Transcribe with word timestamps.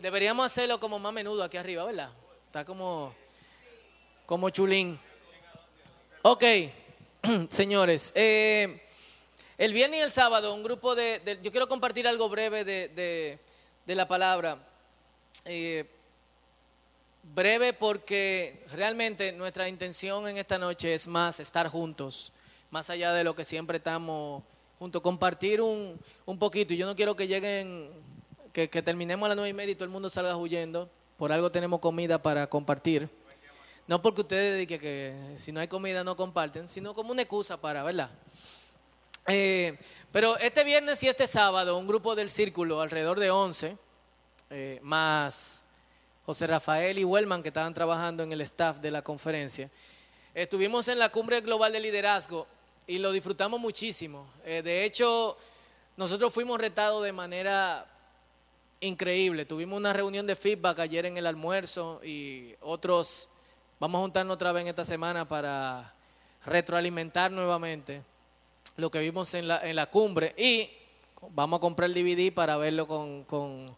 Deberíamos 0.00 0.46
hacerlo 0.46 0.78
como 0.78 0.98
más 0.98 1.12
menudo 1.12 1.42
aquí 1.42 1.56
arriba, 1.56 1.84
¿verdad? 1.84 2.10
Está 2.46 2.64
como, 2.64 3.14
como 4.26 4.48
chulín. 4.50 4.98
Ok, 6.22 6.44
señores. 7.50 8.12
eh, 8.14 8.80
el 9.58 9.72
viernes 9.72 10.00
y 10.00 10.02
el 10.02 10.10
sábado, 10.10 10.54
un 10.54 10.62
grupo 10.62 10.94
de... 10.94 11.18
de- 11.20 11.40
yo 11.42 11.50
quiero 11.50 11.68
compartir 11.68 12.06
algo 12.08 12.28
breve 12.28 12.64
de, 12.64 12.88
de- 12.88 13.38
de 13.84 13.94
la 13.94 14.06
palabra. 14.08 14.58
Eh, 15.44 15.84
breve 17.34 17.72
porque 17.72 18.64
realmente 18.72 19.32
nuestra 19.32 19.68
intención 19.68 20.28
en 20.28 20.36
esta 20.38 20.58
noche 20.58 20.94
es 20.94 21.06
más 21.06 21.38
estar 21.40 21.68
juntos, 21.68 22.32
más 22.70 22.88
allá 22.90 23.12
de 23.12 23.24
lo 23.24 23.34
que 23.34 23.44
siempre 23.44 23.78
estamos 23.78 24.42
juntos, 24.78 25.02
compartir 25.02 25.60
un, 25.60 25.98
un 26.24 26.38
poquito. 26.38 26.72
Y 26.74 26.76
yo 26.76 26.86
no 26.86 26.96
quiero 26.96 27.14
que 27.14 27.28
lleguen, 27.28 27.90
que, 28.52 28.68
terminemos 28.68 29.26
a 29.26 29.28
las 29.28 29.36
nueve 29.36 29.50
y 29.50 29.54
media 29.54 29.72
y 29.72 29.74
todo 29.74 29.84
el 29.84 29.90
mundo 29.90 30.10
salga 30.10 30.36
huyendo. 30.36 30.90
Por 31.16 31.32
algo 31.32 31.50
tenemos 31.50 31.80
comida 31.80 32.20
para 32.20 32.46
compartir. 32.46 33.08
No 33.86 34.00
porque 34.00 34.20
ustedes 34.20 34.58
digan 34.58 34.78
que, 34.78 34.86
que 34.86 35.38
si 35.38 35.52
no 35.52 35.60
hay 35.60 35.68
comida 35.68 36.04
no 36.04 36.16
comparten, 36.16 36.68
sino 36.68 36.94
como 36.94 37.12
una 37.12 37.22
excusa 37.22 37.60
para, 37.60 37.82
¿verdad? 37.82 38.10
Eh, 39.26 39.78
pero 40.10 40.36
este 40.38 40.64
viernes 40.64 41.02
y 41.02 41.08
este 41.08 41.26
sábado, 41.26 41.78
un 41.78 41.86
grupo 41.86 42.14
del 42.14 42.28
círculo, 42.28 42.80
alrededor 42.80 43.20
de 43.20 43.30
11, 43.30 43.78
eh, 44.50 44.80
más 44.82 45.64
José 46.26 46.46
Rafael 46.46 46.98
y 46.98 47.04
Wellman, 47.04 47.42
que 47.42 47.48
estaban 47.48 47.72
trabajando 47.72 48.22
en 48.22 48.32
el 48.32 48.40
staff 48.40 48.78
de 48.78 48.90
la 48.90 49.02
conferencia, 49.02 49.70
estuvimos 50.34 50.88
en 50.88 50.98
la 50.98 51.10
cumbre 51.10 51.40
global 51.40 51.72
de 51.72 51.80
liderazgo 51.80 52.46
y 52.86 52.98
lo 52.98 53.12
disfrutamos 53.12 53.60
muchísimo. 53.60 54.28
Eh, 54.44 54.62
de 54.62 54.84
hecho, 54.84 55.36
nosotros 55.96 56.32
fuimos 56.34 56.60
retados 56.60 57.04
de 57.04 57.12
manera 57.12 57.86
increíble. 58.82 59.44
Tuvimos 59.46 59.76
una 59.78 59.92
reunión 59.92 60.26
de 60.26 60.36
feedback 60.36 60.80
ayer 60.80 61.06
en 61.06 61.16
el 61.16 61.26
almuerzo 61.26 62.00
y 62.04 62.54
otros, 62.60 63.28
vamos 63.80 63.98
a 63.98 64.02
juntarnos 64.02 64.34
otra 64.34 64.52
vez 64.52 64.62
en 64.62 64.68
esta 64.68 64.84
semana 64.84 65.26
para 65.26 65.94
retroalimentar 66.44 67.30
nuevamente 67.30 68.02
lo 68.76 68.90
que 68.90 68.98
vimos 69.00 69.32
en 69.34 69.48
la, 69.48 69.66
en 69.68 69.76
la 69.76 69.86
cumbre 69.86 70.34
y 70.36 70.68
vamos 71.30 71.58
a 71.58 71.60
comprar 71.60 71.90
el 71.90 71.94
DVD 71.94 72.32
para 72.34 72.56
verlo 72.56 72.86
con, 72.86 73.24
con- 73.24 73.76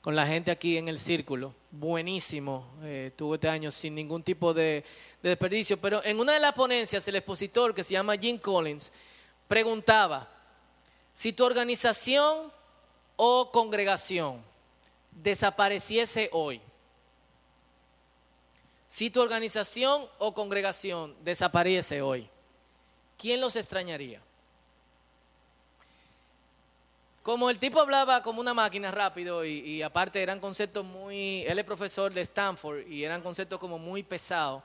con 0.00 0.14
la 0.14 0.26
gente 0.26 0.50
aquí 0.50 0.76
en 0.76 0.88
el 0.90 0.98
círculo. 0.98 1.54
Buenísimo, 1.70 2.74
eh, 2.82 3.10
tuvo 3.16 3.36
este 3.36 3.48
año 3.48 3.70
sin 3.70 3.94
ningún 3.94 4.22
tipo 4.22 4.52
de, 4.52 4.84
de 5.22 5.28
desperdicio. 5.30 5.80
Pero 5.80 6.04
en 6.04 6.20
una 6.20 6.32
de 6.34 6.40
las 6.40 6.52
ponencias, 6.52 7.08
el 7.08 7.16
expositor 7.16 7.72
que 7.72 7.82
se 7.82 7.94
llama 7.94 8.14
Jim 8.18 8.36
Collins 8.38 8.92
preguntaba, 9.48 10.28
si 11.14 11.32
tu 11.32 11.42
organización 11.44 12.52
o 13.16 13.50
congregación 13.52 14.42
desapareciese 15.10 16.28
hoy, 16.32 16.60
si 18.88 19.10
tu 19.10 19.20
organización 19.20 20.06
o 20.18 20.34
congregación 20.34 21.16
desaparece 21.24 22.02
hoy, 22.02 22.28
¿quién 23.18 23.40
los 23.40 23.56
extrañaría? 23.56 24.20
Como 27.22 27.48
el 27.48 27.58
tipo 27.58 27.80
hablaba 27.80 28.22
como 28.22 28.40
una 28.40 28.52
máquina 28.52 28.90
rápido 28.90 29.44
y, 29.44 29.60
y 29.60 29.82
aparte 29.82 30.22
eran 30.22 30.40
conceptos 30.40 30.84
muy, 30.84 31.42
él 31.42 31.58
es 31.58 31.64
profesor 31.64 32.12
de 32.12 32.20
Stanford 32.20 32.86
y 32.86 33.02
eran 33.02 33.22
conceptos 33.22 33.58
como 33.58 33.78
muy 33.78 34.02
pesados, 34.02 34.62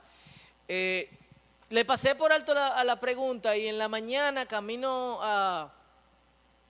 eh, 0.68 1.10
le 1.70 1.84
pasé 1.84 2.14
por 2.14 2.32
alto 2.32 2.52
a 2.52 2.84
la 2.84 3.00
pregunta 3.00 3.56
y 3.56 3.66
en 3.66 3.78
la 3.78 3.88
mañana 3.88 4.46
camino 4.46 5.18
a, 5.20 5.72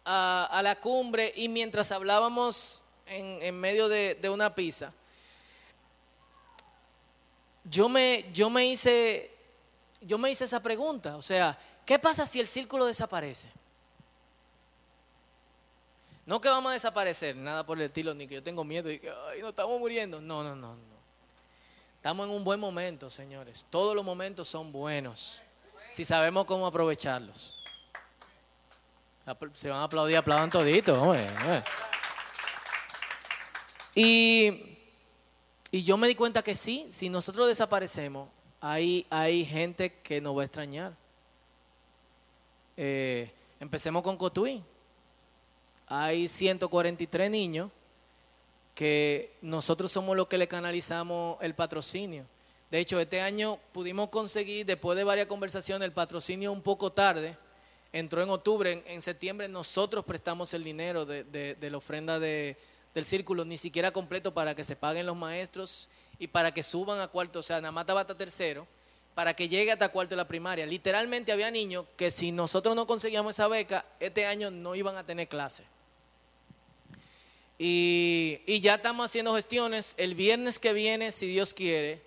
a, 0.05 0.61
la 0.62 0.81
cumbre 0.81 1.33
y 1.37 1.48
mientras 1.48 1.93
hablábamos 1.93 2.81
en, 3.06 3.43
en 3.43 3.61
medio 3.61 3.89
de, 3.89 4.15
de 4.15 4.31
una 4.31 4.55
pizza, 4.55 4.92
yo 7.65 7.89
me, 7.89 8.27
yo 8.33 8.51
me 8.51 8.67
hice, 8.67 9.31
yo 10.01 10.19
me 10.19 10.31
hice 10.31 10.45
esa 10.45 10.61
pregunta, 10.61 11.17
o 11.17 11.23
sea, 11.23 11.58
¿qué 11.85 11.98
pasa 11.98 12.27
si 12.27 12.41
el 12.41 12.47
círculo 12.47 12.86
desaparece? 12.86 13.51
No 16.27 16.41
que 16.41 16.48
vamos 16.48 16.70
a 16.70 16.74
desaparecer, 16.74 17.35
nada 17.35 17.67
por 17.67 17.79
el 17.79 17.86
estilo, 17.86 18.14
ni 18.14 18.29
que 18.29 18.36
yo 18.36 18.42
tengo 18.42 18.63
miedo 18.63 18.91
y 18.91 19.01
que 19.01 19.11
ay, 19.11 19.41
nos 19.41 19.51
estamos 19.51 19.80
muriendo. 19.80 20.20
No, 20.20 20.45
no, 20.45 20.55
no, 20.55 20.77
no. 20.77 21.01
Estamos 21.97 22.29
en 22.29 22.35
un 22.35 22.45
buen 22.45 22.61
momento, 22.61 23.11
señores. 23.11 23.67
Todos 23.69 23.97
los 23.97 24.05
momentos 24.05 24.47
son 24.47 24.70
buenos 24.70 25.42
si 25.91 26.05
sabemos 26.05 26.45
cómo 26.45 26.67
aprovecharlos. 26.67 27.60
Se 29.55 29.68
van 29.68 29.80
a 29.80 29.85
aplaudir, 29.85 30.17
aplaudan 30.17 30.51
hombre. 30.89 31.29
Y, 33.95 34.79
y 35.70 35.85
yo 35.85 35.96
me 35.96 36.08
di 36.08 36.14
cuenta 36.14 36.42
que 36.42 36.55
sí, 36.55 36.86
si 36.91 37.08
nosotros 37.08 37.46
desaparecemos, 37.48 38.29
hay, 38.61 39.07
hay 39.11 39.45
gente 39.45 40.01
que 40.02 40.20
nos 40.20 40.36
va 40.36 40.42
a 40.42 40.45
extrañar. 40.45 40.95
Eh, 42.77 43.30
empecemos 43.58 44.02
con 44.02 44.17
Cotuí. 44.17 44.63
Hay 45.86 46.29
143 46.29 47.30
niños 47.30 47.70
que 48.74 49.36
nosotros 49.42 49.91
somos 49.91 50.17
los 50.17 50.29
que 50.29 50.39
le 50.39 50.48
canalizamos 50.48 51.36
el 51.41 51.55
patrocinio. 51.55 52.24
De 52.70 52.79
hecho, 52.79 53.01
este 53.01 53.20
año 53.20 53.58
pudimos 53.73 54.08
conseguir, 54.11 54.64
después 54.64 54.97
de 54.97 55.05
varias 55.05 55.27
conversaciones, 55.27 55.86
el 55.86 55.92
patrocinio 55.92 56.52
un 56.52 56.62
poco 56.62 56.92
tarde. 56.92 57.36
Entró 57.92 58.23
en 58.23 58.30
octubre, 58.30 58.84
en, 58.86 59.02
septiembre 59.02 59.48
nosotros 59.48 60.05
prestamos 60.05 60.55
el 60.55 60.62
dinero 60.62 61.05
de, 61.05 61.24
de- 61.24 61.70
la 61.70 61.77
ofrenda 61.77 62.18
de- 62.18 62.56
del 62.95 63.05
círculo, 63.05 63.45
ni 63.45 63.58
siquiera 63.58 63.90
completo 63.90 64.33
para 64.33 64.55
que 64.55 64.64
se 64.64 64.77
paguen 64.77 65.06
los 65.06 65.17
maestros 65.17 65.89
y 66.18 66.29
para 66.29 66.52
que 66.52 66.62
suban 66.62 67.00
a 67.00 67.08
cuarto, 67.08 67.39
o 67.40 67.42
sea, 67.42 67.58
estaba 67.58 68.00
hasta 68.00 68.17
tercero, 68.17 68.67
para 69.14 69.34
que 69.34 69.48
llegue 69.48 69.73
hasta 69.73 69.89
cuarto 69.89 70.11
de 70.11 70.17
la 70.17 70.29
primaria. 70.29 70.67
Literalmente 70.67 71.33
había 71.33 71.50
niños 71.50 71.84
que 71.96 72.11
si 72.11 72.30
nosotros 72.30 72.77
no 72.77 72.86
conseguíamos 72.86 73.34
esa 73.34 73.48
beca, 73.48 73.84
este 73.98 74.27
año 74.27 74.50
no 74.50 74.74
iban 74.74 74.96
a 74.96 75.05
tener 75.05 75.29
clase. 75.29 75.64
Y, 77.62 78.61
ya 78.61 78.77
estamos 78.77 79.05
haciendo 79.05 79.34
gestiones. 79.34 79.95
El 79.98 80.14
viernes 80.14 80.58
que 80.58 80.73
viene, 80.73 81.11
si 81.11 81.27
Dios 81.27 81.52
quiere, 81.52 82.00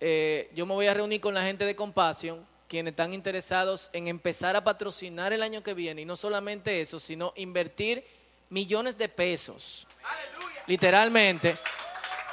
eh, 0.00 0.48
yo 0.54 0.64
me 0.64 0.74
voy 0.74 0.86
a 0.86 0.94
reunir 0.94 1.20
con 1.20 1.34
la 1.34 1.42
gente 1.42 1.64
de 1.64 1.74
Compasión, 1.74 2.46
quienes 2.72 2.92
están 2.92 3.12
interesados 3.12 3.90
en 3.92 4.08
empezar 4.08 4.56
a 4.56 4.64
patrocinar 4.64 5.30
el 5.34 5.42
año 5.42 5.62
que 5.62 5.74
viene. 5.74 6.00
Y 6.00 6.04
no 6.06 6.16
solamente 6.16 6.80
eso, 6.80 6.98
sino 6.98 7.34
invertir 7.36 8.02
millones 8.48 8.96
de 8.96 9.10
pesos. 9.10 9.86
Literalmente. 10.66 11.54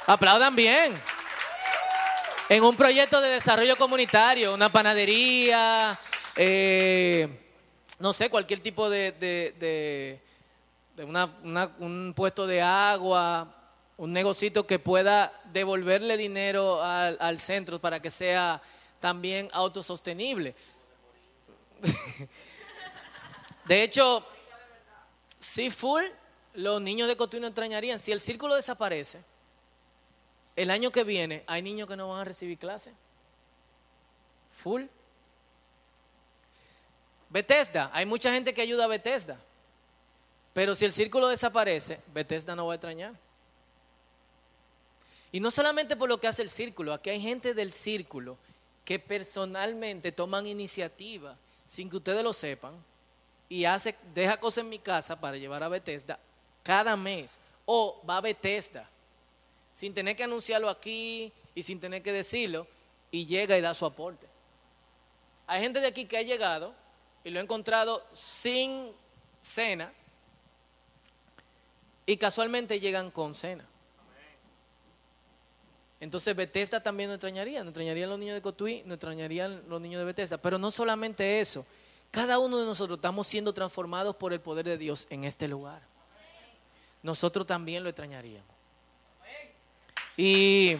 Aplaudan 0.06 0.56
bien. 0.56 0.98
En 2.48 2.64
un 2.64 2.74
proyecto 2.74 3.20
de 3.20 3.28
desarrollo 3.28 3.76
comunitario, 3.76 4.54
una 4.54 4.72
panadería, 4.72 6.00
eh, 6.34 7.28
no 7.98 8.14
sé, 8.14 8.30
cualquier 8.30 8.60
tipo 8.60 8.88
de, 8.88 9.12
de- 9.12 9.54
de- 9.60 10.20
de 10.96 11.04
una- 11.04 11.36
una- 11.44 11.70
un 11.80 12.14
puesto 12.16 12.46
de 12.46 12.62
agua, 12.62 13.54
un 13.98 14.10
negocito 14.10 14.66
que 14.66 14.78
pueda 14.78 15.34
devolverle 15.52 16.16
dinero 16.16 16.82
al, 16.82 17.18
al 17.20 17.38
centro 17.38 17.78
para 17.78 18.00
que 18.00 18.08
sea 18.08 18.62
también 19.00 19.48
autosostenible. 19.52 20.54
De 23.64 23.82
hecho, 23.82 24.24
si 25.38 25.70
full, 25.70 26.04
los 26.54 26.80
niños 26.82 27.08
de 27.08 27.16
Cotuí 27.16 27.40
no 27.40 27.46
extrañarían. 27.46 27.98
Si 27.98 28.12
el 28.12 28.20
círculo 28.20 28.54
desaparece, 28.54 29.24
el 30.56 30.70
año 30.70 30.92
que 30.92 31.04
viene 31.04 31.42
hay 31.46 31.62
niños 31.62 31.88
que 31.88 31.96
no 31.96 32.08
van 32.08 32.20
a 32.20 32.24
recibir 32.24 32.58
clase. 32.58 32.92
Full. 34.50 34.84
Bethesda, 37.30 37.90
hay 37.92 38.06
mucha 38.06 38.32
gente 38.32 38.52
que 38.52 38.60
ayuda 38.60 38.84
a 38.84 38.88
Bethesda. 38.88 39.38
Pero 40.52 40.74
si 40.74 40.84
el 40.84 40.92
círculo 40.92 41.28
desaparece, 41.28 42.00
Bethesda 42.12 42.56
no 42.56 42.66
va 42.66 42.74
a 42.74 42.76
extrañar. 42.76 43.14
Y 45.32 45.38
no 45.38 45.50
solamente 45.52 45.96
por 45.96 46.08
lo 46.08 46.18
que 46.18 46.26
hace 46.26 46.42
el 46.42 46.50
círculo, 46.50 46.92
aquí 46.92 47.08
hay 47.08 47.20
gente 47.20 47.54
del 47.54 47.70
círculo 47.70 48.36
que 48.84 48.98
personalmente 48.98 50.12
toman 50.12 50.46
iniciativa 50.46 51.36
sin 51.66 51.88
que 51.88 51.96
ustedes 51.96 52.24
lo 52.24 52.32
sepan 52.32 52.74
y 53.48 53.64
hace, 53.64 53.96
deja 54.14 54.38
cosas 54.38 54.64
en 54.64 54.70
mi 54.70 54.78
casa 54.78 55.20
para 55.20 55.36
llevar 55.36 55.62
a 55.62 55.68
Bethesda 55.68 56.18
cada 56.62 56.96
mes 56.96 57.40
o 57.64 58.00
va 58.08 58.18
a 58.18 58.20
Bethesda 58.20 58.88
sin 59.72 59.94
tener 59.94 60.16
que 60.16 60.24
anunciarlo 60.24 60.68
aquí 60.68 61.32
y 61.54 61.62
sin 61.62 61.80
tener 61.80 62.02
que 62.02 62.12
decirlo 62.12 62.66
y 63.10 63.26
llega 63.26 63.56
y 63.56 63.60
da 63.60 63.74
su 63.74 63.86
aporte. 63.86 64.26
Hay 65.46 65.60
gente 65.60 65.80
de 65.80 65.86
aquí 65.86 66.04
que 66.04 66.16
ha 66.16 66.22
llegado 66.22 66.74
y 67.24 67.30
lo 67.30 67.40
he 67.40 67.42
encontrado 67.42 68.04
sin 68.12 68.92
cena 69.40 69.92
y 72.06 72.16
casualmente 72.16 72.80
llegan 72.80 73.10
con 73.10 73.34
cena. 73.34 73.64
Entonces 76.00 76.34
Bethesda 76.34 76.82
también 76.82 77.10
nos 77.10 77.16
extrañaría, 77.16 77.60
nos 77.60 77.68
extrañarían 77.68 78.08
los 78.08 78.18
niños 78.18 78.34
de 78.34 78.40
Cotuí, 78.40 78.82
nos 78.86 78.94
extrañarían 78.94 79.62
los 79.68 79.80
niños 79.80 80.00
de 80.00 80.06
Bethesda, 80.06 80.38
pero 80.38 80.58
no 80.58 80.70
solamente 80.70 81.40
eso, 81.40 81.66
cada 82.10 82.38
uno 82.38 82.58
de 82.58 82.64
nosotros 82.64 82.96
estamos 82.96 83.26
siendo 83.26 83.52
transformados 83.52 84.16
por 84.16 84.32
el 84.32 84.40
poder 84.40 84.64
de 84.64 84.78
Dios 84.78 85.06
en 85.10 85.24
este 85.24 85.46
lugar. 85.46 85.82
Nosotros 87.02 87.46
también 87.46 87.82
lo 87.82 87.90
extrañaríamos. 87.90 88.48
Y, 90.16 90.76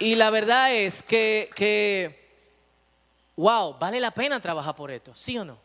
y 0.00 0.14
la 0.16 0.30
verdad 0.30 0.74
es 0.74 1.02
que, 1.02 1.50
que, 1.54 2.30
wow, 3.36 3.74
vale 3.78 4.00
la 4.00 4.10
pena 4.10 4.40
trabajar 4.40 4.74
por 4.74 4.90
esto, 4.90 5.14
¿sí 5.14 5.38
o 5.38 5.44
no? 5.44 5.58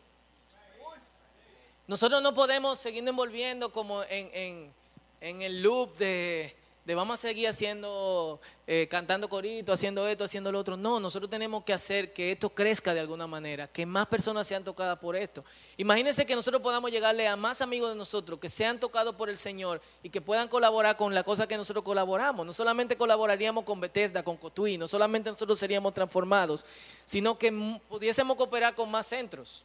Nosotros 1.86 2.22
no 2.22 2.32
podemos 2.32 2.78
seguir 2.78 3.06
envolviendo 3.06 3.72
como 3.72 4.02
en, 4.04 4.30
en, 4.32 4.74
en 5.22 5.40
el 5.40 5.62
loop 5.62 5.96
de, 5.98 6.52
de 6.84 6.94
vamos 6.96 7.14
a 7.14 7.22
seguir 7.22 7.46
haciendo, 7.46 8.40
eh, 8.66 8.88
cantando 8.90 9.28
corito, 9.28 9.72
haciendo 9.72 10.08
esto, 10.08 10.24
haciendo 10.24 10.50
lo 10.50 10.58
otro. 10.58 10.76
No, 10.76 10.98
nosotros 10.98 11.30
tenemos 11.30 11.62
que 11.62 11.72
hacer 11.72 12.12
que 12.12 12.32
esto 12.32 12.50
crezca 12.50 12.92
de 12.92 12.98
alguna 12.98 13.28
manera, 13.28 13.68
que 13.68 13.86
más 13.86 14.08
personas 14.08 14.48
sean 14.48 14.64
tocadas 14.64 14.98
por 14.98 15.14
esto. 15.14 15.44
Imagínense 15.76 16.26
que 16.26 16.34
nosotros 16.34 16.60
podamos 16.60 16.90
llegarle 16.90 17.28
a 17.28 17.36
más 17.36 17.62
amigos 17.62 17.90
de 17.90 17.94
nosotros 17.94 18.40
que 18.40 18.48
sean 18.48 18.80
tocados 18.80 19.14
por 19.14 19.30
el 19.30 19.38
Señor 19.38 19.80
y 20.02 20.10
que 20.10 20.20
puedan 20.20 20.48
colaborar 20.48 20.96
con 20.96 21.14
la 21.14 21.22
cosa 21.22 21.46
que 21.46 21.56
nosotros 21.56 21.84
colaboramos. 21.84 22.44
No 22.44 22.52
solamente 22.52 22.96
colaboraríamos 22.96 23.62
con 23.62 23.78
Bethesda, 23.78 24.24
con 24.24 24.36
Cotuí, 24.36 24.76
no 24.76 24.88
solamente 24.88 25.30
nosotros 25.30 25.56
seríamos 25.60 25.94
transformados, 25.94 26.66
sino 27.06 27.38
que 27.38 27.52
pudiésemos 27.88 28.36
cooperar 28.36 28.74
con 28.74 28.90
más 28.90 29.06
centros. 29.06 29.64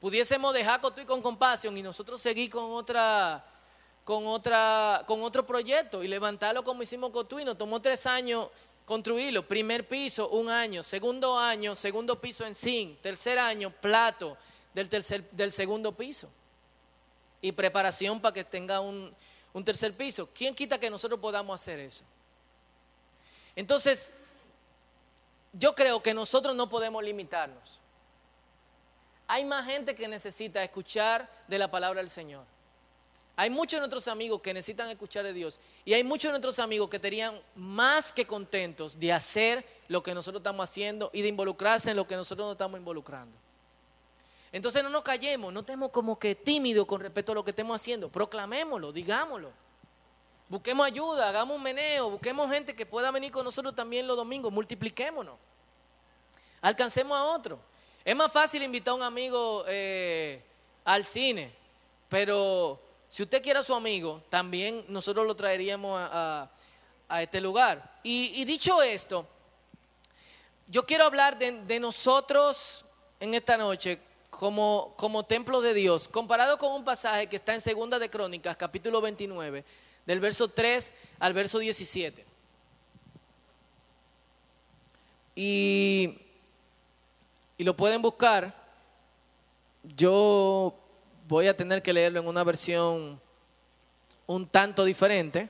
Pudiésemos 0.00 0.54
dejar 0.54 0.80
Cotuí 0.80 1.04
con 1.04 1.20
compasión 1.22 1.76
y 1.76 1.82
nosotros 1.82 2.20
seguir 2.20 2.50
con 2.50 2.70
otra 2.70 3.44
con, 4.06 4.24
otra, 4.28 5.02
con 5.04 5.24
otro 5.24 5.44
proyecto 5.44 6.00
y 6.04 6.06
levantarlo 6.06 6.62
como 6.62 6.80
hicimos 6.84 7.10
Nos 7.10 7.58
tomó 7.58 7.82
tres 7.82 8.06
años 8.06 8.50
construirlo. 8.84 9.48
Primer 9.48 9.88
piso, 9.88 10.28
un 10.28 10.48
año. 10.48 10.84
Segundo 10.84 11.36
año, 11.36 11.74
segundo 11.74 12.20
piso 12.20 12.46
en 12.46 12.54
zinc. 12.54 13.00
Tercer 13.00 13.36
año, 13.36 13.68
plato 13.68 14.38
del, 14.72 14.88
tercer, 14.88 15.28
del 15.32 15.50
segundo 15.50 15.90
piso. 15.90 16.30
Y 17.42 17.50
preparación 17.50 18.20
para 18.20 18.32
que 18.32 18.44
tenga 18.44 18.78
un, 18.78 19.12
un 19.52 19.64
tercer 19.64 19.92
piso. 19.92 20.28
¿Quién 20.32 20.54
quita 20.54 20.78
que 20.78 20.88
nosotros 20.88 21.18
podamos 21.18 21.60
hacer 21.60 21.80
eso? 21.80 22.04
Entonces, 23.56 24.12
yo 25.52 25.74
creo 25.74 26.00
que 26.00 26.14
nosotros 26.14 26.54
no 26.54 26.68
podemos 26.68 27.02
limitarnos. 27.02 27.80
Hay 29.26 29.44
más 29.44 29.66
gente 29.66 29.96
que 29.96 30.06
necesita 30.06 30.62
escuchar 30.62 31.28
de 31.48 31.58
la 31.58 31.68
palabra 31.68 32.00
del 32.00 32.08
Señor. 32.08 32.44
Hay 33.38 33.50
muchos 33.50 33.72
de 33.72 33.80
nuestros 33.80 34.08
amigos 34.08 34.40
que 34.40 34.54
necesitan 34.54 34.88
escuchar 34.88 35.22
de 35.22 35.34
Dios 35.34 35.60
y 35.84 35.92
hay 35.92 36.02
muchos 36.02 36.30
de 36.30 36.32
nuestros 36.32 36.58
amigos 36.58 36.88
que 36.88 36.96
estarían 36.96 37.38
más 37.54 38.10
que 38.10 38.26
contentos 38.26 38.98
de 38.98 39.12
hacer 39.12 39.62
lo 39.88 40.02
que 40.02 40.14
nosotros 40.14 40.40
estamos 40.40 40.64
haciendo 40.64 41.10
y 41.12 41.20
de 41.20 41.28
involucrarse 41.28 41.90
en 41.90 41.96
lo 41.96 42.06
que 42.06 42.16
nosotros 42.16 42.46
nos 42.46 42.54
estamos 42.54 42.78
involucrando. 42.78 43.36
Entonces 44.52 44.82
no 44.82 44.88
nos 44.88 45.02
callemos, 45.02 45.52
no 45.52 45.60
estemos 45.60 45.90
como 45.90 46.18
que 46.18 46.34
tímidos 46.34 46.86
con 46.86 46.98
respecto 46.98 47.32
a 47.32 47.34
lo 47.34 47.44
que 47.44 47.50
estemos 47.50 47.78
haciendo, 47.78 48.08
proclamémoslo, 48.08 48.90
digámoslo. 48.90 49.52
Busquemos 50.48 50.86
ayuda, 50.86 51.28
hagamos 51.28 51.56
un 51.56 51.62
meneo, 51.62 52.08
busquemos 52.08 52.50
gente 52.50 52.74
que 52.74 52.86
pueda 52.86 53.10
venir 53.10 53.30
con 53.30 53.44
nosotros 53.44 53.74
también 53.74 54.06
los 54.06 54.16
domingos, 54.16 54.50
multipliquémonos. 54.50 55.34
Alcancemos 56.62 57.18
a 57.18 57.24
otro. 57.24 57.58
Es 58.02 58.16
más 58.16 58.32
fácil 58.32 58.62
invitar 58.62 58.92
a 58.92 58.94
un 58.94 59.02
amigo 59.02 59.64
eh, 59.68 60.42
al 60.84 61.04
cine, 61.04 61.52
pero 62.08 62.80
si 63.08 63.22
usted 63.22 63.42
quiere 63.42 63.60
a 63.60 63.62
su 63.62 63.74
amigo, 63.74 64.22
también 64.28 64.84
nosotros 64.88 65.26
lo 65.26 65.34
traeríamos 65.34 65.98
a, 65.98 66.50
este 67.20 67.40
lugar. 67.40 67.98
Y, 68.02 68.44
dicho 68.44 68.82
esto, 68.82 69.26
yo 70.66 70.84
quiero 70.84 71.04
hablar 71.04 71.38
de, 71.38 71.80
nosotros 71.80 72.84
en 73.20 73.34
esta 73.34 73.56
noche 73.56 74.00
como, 74.28 74.94
como 74.96 75.24
templo 75.24 75.60
de 75.60 75.72
Dios, 75.72 76.08
comparado 76.08 76.58
con 76.58 76.72
un 76.72 76.84
pasaje 76.84 77.28
que 77.28 77.36
está 77.36 77.54
en 77.54 77.60
Segunda 77.60 77.98
de 77.98 78.10
Crónicas, 78.10 78.56
capítulo 78.56 79.00
29, 79.00 79.64
del 80.04 80.20
verso 80.20 80.48
3 80.48 80.94
al 81.20 81.32
verso 81.32 81.58
17. 81.58 82.26
Y, 85.36 86.18
y 87.56 87.64
lo 87.64 87.76
pueden 87.76 88.02
buscar. 88.02 88.66
Yo 89.84 90.74
voy 91.28 91.48
a 91.48 91.56
tener 91.56 91.82
que 91.82 91.92
leerlo 91.92 92.20
en 92.20 92.28
una 92.28 92.44
versión 92.44 93.20
un 94.26 94.48
tanto 94.48 94.84
diferente. 94.84 95.48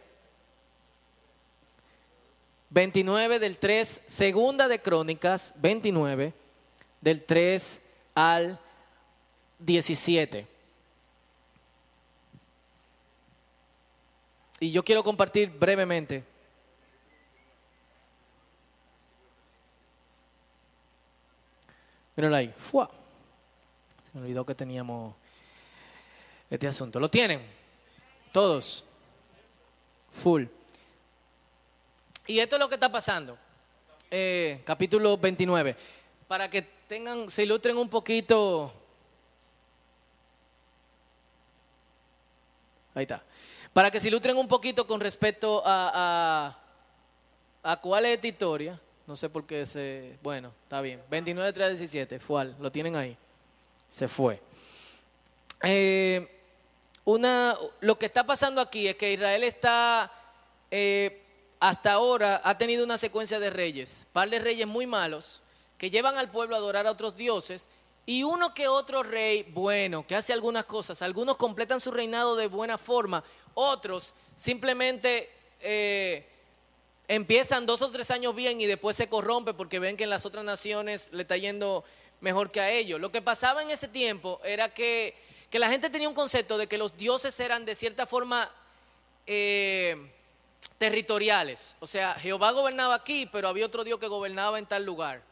29 2.70 3.38
del 3.38 3.58
3, 3.58 4.02
segunda 4.06 4.68
de 4.68 4.80
Crónicas, 4.80 5.54
29 5.56 6.34
del 7.00 7.24
3 7.24 7.80
al 8.14 8.60
17. 9.58 10.46
Y 14.58 14.70
yo 14.72 14.82
quiero 14.82 15.04
compartir 15.04 15.50
brevemente. 15.50 16.24
Míralo 22.16 22.36
ahí. 22.36 22.54
Se 22.62 24.10
me 24.14 24.22
olvidó 24.22 24.44
que 24.46 24.54
teníamos 24.54 25.14
este 26.50 26.66
asunto. 26.66 27.00
¿Lo 27.00 27.08
tienen? 27.08 27.40
Todos. 28.32 28.84
Full. 30.12 30.44
Y 32.26 32.38
esto 32.38 32.56
es 32.56 32.60
lo 32.60 32.68
que 32.68 32.74
está 32.74 32.90
pasando. 32.90 33.38
Eh, 34.10 34.62
capítulo 34.64 35.16
29. 35.16 35.76
Para 36.28 36.50
que 36.50 36.62
tengan, 36.62 37.30
se 37.30 37.44
ilustren 37.44 37.76
un 37.76 37.88
poquito. 37.88 38.72
Ahí 42.94 43.02
está. 43.02 43.22
Para 43.72 43.90
que 43.90 44.00
se 44.00 44.08
ilustren 44.08 44.36
un 44.36 44.48
poquito 44.48 44.86
con 44.86 45.00
respecto 45.00 45.62
a, 45.64 46.56
a, 47.62 47.80
cuál 47.80 48.06
es 48.06 48.14
esta 48.14 48.26
historia. 48.26 48.80
No 49.06 49.14
sé 49.14 49.28
por 49.28 49.46
qué 49.46 49.66
se. 49.66 50.18
Bueno, 50.22 50.52
está 50.62 50.80
bien. 50.80 51.02
29, 51.10 51.52
3, 51.52 51.68
17. 51.78 52.18
Fue. 52.18 52.54
Lo 52.58 52.72
tienen 52.72 52.96
ahí. 52.96 53.16
Se 53.88 54.08
fue. 54.08 54.40
Eh, 55.62 56.35
una, 57.06 57.56
lo 57.80 57.98
que 57.98 58.06
está 58.06 58.26
pasando 58.26 58.60
aquí 58.60 58.88
es 58.88 58.96
que 58.96 59.12
Israel 59.12 59.44
está, 59.44 60.12
eh, 60.72 61.22
hasta 61.60 61.92
ahora, 61.92 62.42
ha 62.44 62.58
tenido 62.58 62.84
una 62.84 62.98
secuencia 62.98 63.38
de 63.38 63.48
reyes, 63.48 64.08
par 64.12 64.28
de 64.28 64.40
reyes 64.40 64.66
muy 64.66 64.86
malos, 64.86 65.40
que 65.78 65.88
llevan 65.88 66.18
al 66.18 66.32
pueblo 66.32 66.56
a 66.56 66.58
adorar 66.58 66.86
a 66.86 66.90
otros 66.90 67.16
dioses, 67.16 67.68
y 68.06 68.24
uno 68.24 68.52
que 68.52 68.66
otro 68.66 69.04
rey 69.04 69.44
bueno, 69.44 70.04
que 70.04 70.16
hace 70.16 70.32
algunas 70.32 70.64
cosas, 70.64 71.00
algunos 71.00 71.36
completan 71.36 71.80
su 71.80 71.92
reinado 71.92 72.34
de 72.34 72.48
buena 72.48 72.76
forma, 72.76 73.22
otros 73.54 74.12
simplemente 74.34 75.30
eh, 75.60 76.26
empiezan 77.06 77.66
dos 77.66 77.82
o 77.82 77.90
tres 77.90 78.10
años 78.10 78.34
bien 78.34 78.60
y 78.60 78.66
después 78.66 78.96
se 78.96 79.08
corrompe 79.08 79.54
porque 79.54 79.78
ven 79.78 79.96
que 79.96 80.04
en 80.04 80.10
las 80.10 80.26
otras 80.26 80.44
naciones 80.44 81.10
le 81.12 81.22
está 81.22 81.36
yendo 81.36 81.84
mejor 82.20 82.50
que 82.50 82.60
a 82.60 82.70
ellos. 82.70 83.00
Lo 83.00 83.12
que 83.12 83.22
pasaba 83.22 83.62
en 83.62 83.70
ese 83.70 83.86
tiempo 83.86 84.40
era 84.44 84.74
que 84.74 85.14
que 85.50 85.58
la 85.58 85.68
gente 85.68 85.90
tenía 85.90 86.08
un 86.08 86.14
concepto 86.14 86.58
de 86.58 86.66
que 86.66 86.78
los 86.78 86.96
dioses 86.96 87.38
eran 87.40 87.64
de 87.64 87.74
cierta 87.74 88.06
forma 88.06 88.50
eh, 89.26 90.10
territoriales. 90.78 91.76
O 91.80 91.86
sea, 91.86 92.14
Jehová 92.14 92.50
gobernaba 92.52 92.94
aquí, 92.94 93.26
pero 93.26 93.48
había 93.48 93.66
otro 93.66 93.84
Dios 93.84 93.98
que 93.98 94.08
gobernaba 94.08 94.58
en 94.58 94.66
tal 94.66 94.84
lugar. 94.84 95.22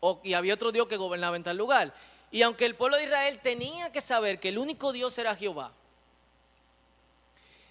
O, 0.00 0.20
y 0.22 0.34
había 0.34 0.54
otro 0.54 0.72
Dios 0.72 0.86
que 0.88 0.96
gobernaba 0.96 1.36
en 1.36 1.44
tal 1.44 1.56
lugar. 1.56 1.94
Y 2.30 2.42
aunque 2.42 2.64
el 2.64 2.74
pueblo 2.74 2.96
de 2.96 3.04
Israel 3.04 3.40
tenía 3.42 3.90
que 3.92 4.00
saber 4.00 4.38
que 4.40 4.48
el 4.48 4.58
único 4.58 4.92
Dios 4.92 5.16
era 5.18 5.34
Jehová, 5.34 5.72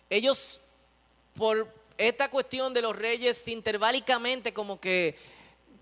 ellos, 0.09 0.59
por 1.35 1.71
esta 1.97 2.29
cuestión 2.31 2.73
de 2.73 2.81
los 2.81 2.95
reyes, 2.95 3.47
interválicamente 3.47 4.53
como 4.53 4.79
que 4.79 5.17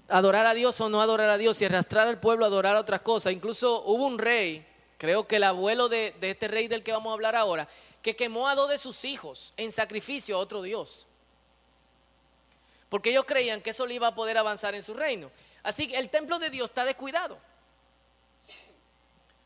adorar 0.09 0.45
a 0.45 0.53
Dios 0.53 0.79
o 0.81 0.89
no 0.89 1.01
adorar 1.01 1.29
a 1.29 1.37
Dios 1.37 1.61
y 1.61 1.65
arrastrar 1.65 2.07
al 2.07 2.19
pueblo 2.19 2.45
a 2.45 2.47
adorar 2.47 2.75
a 2.75 2.81
otras 2.81 3.01
cosas. 3.01 3.33
Incluso 3.33 3.83
hubo 3.83 4.05
un 4.05 4.17
rey 4.17 4.65
creo 4.97 5.27
que 5.27 5.37
el 5.37 5.43
abuelo 5.43 5.89
de, 5.89 6.15
este 6.21 6.47
rey 6.47 6.67
del 6.67 6.83
que 6.83 6.91
vamos 6.91 7.11
a 7.11 7.13
hablar 7.13 7.35
ahora, 7.35 7.67
que 8.01 8.15
quemó 8.15 8.47
a 8.47 8.55
dos 8.55 8.69
de 8.69 8.77
sus 8.77 9.05
hijos 9.05 9.53
en 9.57 9.71
sacrificio 9.71 10.35
a 10.35 10.39
otro 10.39 10.61
Dios. 10.61 11.07
Porque 12.89 13.09
ellos 13.09 13.25
creían 13.25 13.61
que 13.61 13.71
eso 13.71 13.85
le 13.85 13.95
iba 13.95 14.07
a 14.07 14.15
poder 14.15 14.37
avanzar 14.37 14.75
en 14.75 14.83
su 14.83 14.93
reino. 14.93 15.29
Así 15.63 15.87
que 15.87 15.97
el 15.97 16.09
templo 16.09 16.39
de 16.39 16.49
Dios 16.49 16.69
está 16.69 16.85
descuidado. 16.85 17.37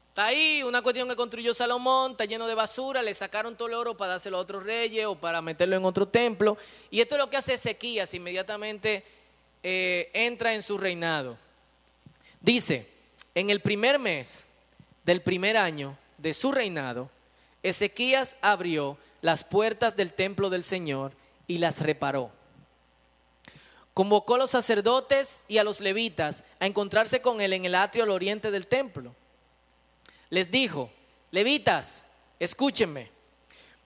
Está 0.10 0.26
ahí 0.26 0.62
una 0.62 0.82
cuestión 0.82 1.08
que 1.08 1.16
construyó 1.16 1.54
Salomón, 1.54 2.12
está 2.12 2.26
lleno 2.26 2.46
de 2.46 2.54
basura, 2.54 3.02
le 3.02 3.14
sacaron 3.14 3.56
todo 3.56 3.70
el 3.70 3.76
oro 3.76 3.96
para 3.96 4.12
dárselo 4.12 4.38
a 4.38 4.42
otros 4.42 4.64
reyes 4.64 5.06
o 5.06 5.16
para 5.16 5.42
meterlo 5.42 5.78
en 5.78 5.86
otro 5.86 6.06
templo. 6.06 6.58
Y 6.90 7.00
esto 7.00 7.16
es 7.16 7.20
lo 7.20 7.30
que 7.30 7.38
hace 7.38 7.54
Ezequías, 7.54 8.14
inmediatamente 8.14 9.06
eh, 9.64 10.12
entra 10.14 10.54
en 10.54 10.64
su 10.64 10.78
reinado. 10.78 11.38
Dice, 12.42 12.88
en 13.34 13.50
el 13.50 13.62
primer 13.62 14.00
mes 14.00 14.46
del 15.12 15.22
primer 15.22 15.58
año 15.58 15.98
de 16.18 16.34
su 16.34 16.54
reinado, 16.54 17.10
Ezequías 17.64 18.38
abrió 18.40 18.98
las 19.20 19.44
puertas 19.44 19.98
del 19.98 20.14
templo 20.14 20.50
del 20.50 20.64
Señor 20.64 21.12
y 21.48 21.58
las 21.58 21.82
reparó. 21.82 22.32
Convocó 23.94 24.36
a 24.36 24.38
los 24.38 24.52
sacerdotes 24.52 25.44
y 25.50 25.58
a 25.58 25.66
los 25.66 25.82
levitas 25.82 26.46
a 26.62 26.66
encontrarse 26.66 27.22
con 27.22 27.42
él 27.42 27.52
en 27.52 27.66
el 27.66 27.76
atrio 27.76 28.06
al 28.06 28.10
oriente 28.10 28.52
del 28.52 28.68
templo. 28.68 29.14
Les 30.30 30.50
dijo, 30.50 30.90
levitas, 31.30 32.06
escúchenme, 32.40 33.12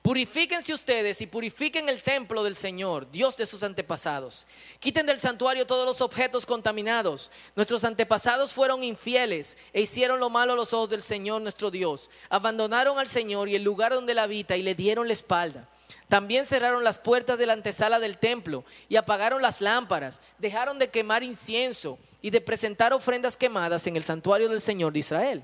Purifíquense 0.05 0.71
ustedes 0.71 1.19
y 1.21 1.25
purifiquen 1.25 1.89
el 1.89 2.03
templo 2.03 2.43
del 2.43 2.55
Señor, 2.55 3.09
Dios 3.09 3.37
de 3.37 3.47
sus 3.47 3.63
antepasados. 3.63 4.45
Quiten 4.79 5.07
del 5.07 5.19
santuario 5.19 5.65
todos 5.65 5.83
los 5.83 5.99
objetos 5.99 6.45
contaminados. 6.45 7.31
Nuestros 7.55 7.83
antepasados 7.83 8.53
fueron 8.53 8.83
infieles 8.83 9.57
e 9.73 9.81
hicieron 9.81 10.19
lo 10.19 10.29
malo 10.29 10.53
a 10.53 10.55
los 10.55 10.73
ojos 10.73 10.91
del 10.91 11.01
Señor 11.01 11.41
nuestro 11.41 11.71
Dios. 11.71 12.11
Abandonaron 12.29 12.99
al 12.99 13.07
Señor 13.07 13.49
y 13.49 13.55
el 13.55 13.63
lugar 13.63 13.93
donde 13.93 14.11
él 14.11 14.19
habita 14.19 14.55
y 14.55 14.61
le 14.61 14.75
dieron 14.75 15.07
la 15.07 15.13
espalda. 15.13 15.67
También 16.07 16.45
cerraron 16.45 16.83
las 16.83 16.99
puertas 16.99 17.39
de 17.39 17.47
la 17.47 17.53
antesala 17.53 17.99
del 17.99 18.19
templo 18.19 18.63
y 18.87 18.97
apagaron 18.97 19.41
las 19.41 19.59
lámparas. 19.59 20.21
Dejaron 20.37 20.77
de 20.77 20.91
quemar 20.91 21.23
incienso 21.23 21.97
y 22.21 22.29
de 22.29 22.41
presentar 22.41 22.93
ofrendas 22.93 23.37
quemadas 23.37 23.87
en 23.87 23.95
el 23.95 24.03
santuario 24.03 24.49
del 24.49 24.61
Señor 24.61 24.93
de 24.93 24.99
Israel. 24.99 25.43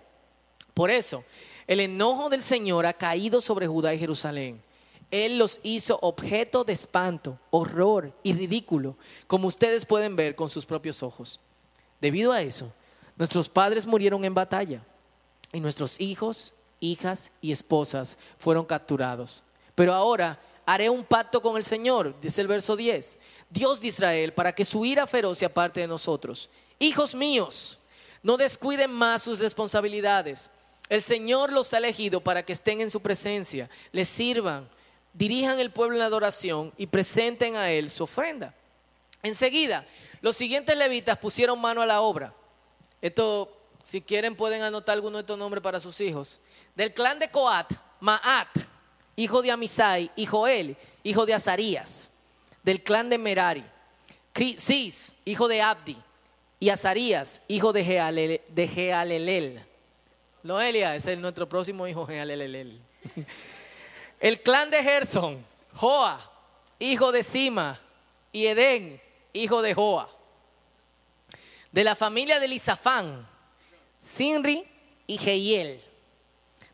Por 0.75 0.91
eso, 0.91 1.23
el 1.67 1.79
enojo 1.79 2.29
del 2.29 2.41
Señor 2.41 2.85
ha 2.85 2.93
caído 2.93 3.41
sobre 3.41 3.67
Judá 3.67 3.93
y 3.93 3.99
Jerusalén. 3.99 4.61
Él 5.09 5.37
los 5.37 5.59
hizo 5.63 5.99
objeto 6.01 6.63
de 6.63 6.73
espanto, 6.73 7.37
horror 7.49 8.13
y 8.23 8.33
ridículo, 8.33 8.95
como 9.27 9.47
ustedes 9.47 9.85
pueden 9.85 10.15
ver 10.15 10.35
con 10.35 10.49
sus 10.49 10.65
propios 10.65 11.03
ojos. 11.03 11.39
Debido 11.99 12.31
a 12.31 12.41
eso, 12.41 12.71
nuestros 13.17 13.49
padres 13.49 13.85
murieron 13.85 14.23
en 14.23 14.33
batalla 14.33 14.83
y 15.51 15.59
nuestros 15.59 15.99
hijos, 15.99 16.53
hijas 16.79 17.31
y 17.41 17.51
esposas 17.51 18.17
fueron 18.37 18.65
capturados. 18.65 19.43
Pero 19.75 19.93
ahora 19.93 20.39
haré 20.65 20.89
un 20.89 21.03
pacto 21.03 21.41
con 21.41 21.57
el 21.57 21.65
Señor, 21.65 22.15
dice 22.21 22.41
el 22.41 22.47
verso 22.47 22.75
10, 22.75 23.17
Dios 23.49 23.81
de 23.81 23.87
Israel, 23.89 24.33
para 24.33 24.53
que 24.53 24.63
su 24.63 24.85
ira 24.85 25.05
feroz 25.07 25.37
se 25.37 25.45
aparte 25.45 25.81
de 25.81 25.87
nosotros. 25.87 26.49
Hijos 26.79 27.13
míos, 27.13 27.77
no 28.23 28.37
descuiden 28.37 28.91
más 28.91 29.23
sus 29.23 29.39
responsabilidades. 29.39 30.49
El 30.91 31.01
Señor 31.01 31.53
los 31.53 31.73
ha 31.73 31.77
elegido 31.77 32.19
para 32.19 32.43
que 32.43 32.51
estén 32.51 32.81
en 32.81 32.91
su 32.91 33.01
presencia, 33.01 33.69
les 33.93 34.09
sirvan, 34.09 34.69
dirijan 35.13 35.57
el 35.57 35.71
pueblo 35.71 35.95
en 35.95 36.01
adoración 36.01 36.73
y 36.75 36.85
presenten 36.85 37.55
a 37.55 37.71
Él 37.71 37.89
su 37.89 38.03
ofrenda. 38.03 38.53
Enseguida, 39.23 39.85
los 40.19 40.35
siguientes 40.35 40.75
levitas 40.75 41.17
pusieron 41.17 41.61
mano 41.61 41.81
a 41.81 41.85
la 41.85 42.01
obra. 42.01 42.33
Esto, 43.01 43.57
si 43.81 44.01
quieren, 44.01 44.35
pueden 44.35 44.63
anotar 44.63 44.95
alguno 44.95 45.15
de 45.15 45.21
estos 45.21 45.37
nombres 45.37 45.63
para 45.63 45.79
sus 45.79 46.01
hijos. 46.01 46.41
Del 46.75 46.93
clan 46.93 47.19
de 47.19 47.31
Coat, 47.31 47.71
Maat, 48.01 48.49
hijo 49.15 49.41
de 49.41 49.49
Amisai, 49.49 50.11
y 50.17 50.25
Joel, 50.25 50.75
hijo 51.03 51.25
de 51.25 51.33
Azarías, 51.33 52.09
del 52.63 52.83
clan 52.83 53.09
de 53.09 53.17
Merari, 53.17 53.63
Cis, 54.57 55.15
hijo 55.23 55.47
de 55.47 55.61
Abdi, 55.61 55.97
y 56.59 56.67
Azarías, 56.67 57.41
hijo 57.47 57.71
de, 57.71 57.81
Jealelel. 58.67 59.70
Noelia 60.43 60.95
es 60.95 61.05
nuestro 61.17 61.47
próximo 61.47 61.87
hijo. 61.87 62.07
El 64.19 64.41
clan 64.41 64.69
de 64.69 64.83
Gerson, 64.83 65.45
Joa, 65.73 66.31
hijo 66.79 67.11
de 67.11 67.23
Sima, 67.23 67.79
y 68.31 68.45
Edén, 68.47 69.01
hijo 69.33 69.61
de 69.61 69.73
Joa. 69.73 70.09
De 71.71 71.83
la 71.83 71.95
familia 71.95 72.39
de 72.39 72.47
Lisafán, 72.47 73.27
Sinri 73.99 74.65
y 75.07 75.17
Jehiel. 75.17 75.81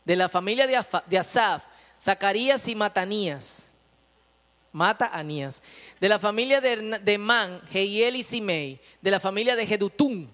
De 0.06 0.16
la 0.16 0.30
familia 0.30 0.68
de 0.68 1.18
Asaf, 1.18 1.64
Zacarías 2.00 2.68
y 2.68 2.76
Matanías. 2.76 3.68
Mata 4.72 5.08
Anías. 5.08 5.62
De 6.00 6.08
la 6.08 6.20
familia 6.20 6.62
de, 6.62 7.18
Man, 7.18 7.62
Heiel 7.74 8.16
y 8.16 8.24
Simei. 8.24 8.80
De 9.02 9.12
la 9.12 9.20
familia 9.20 9.56
de 9.56 9.66
Jedutún, 9.66 10.30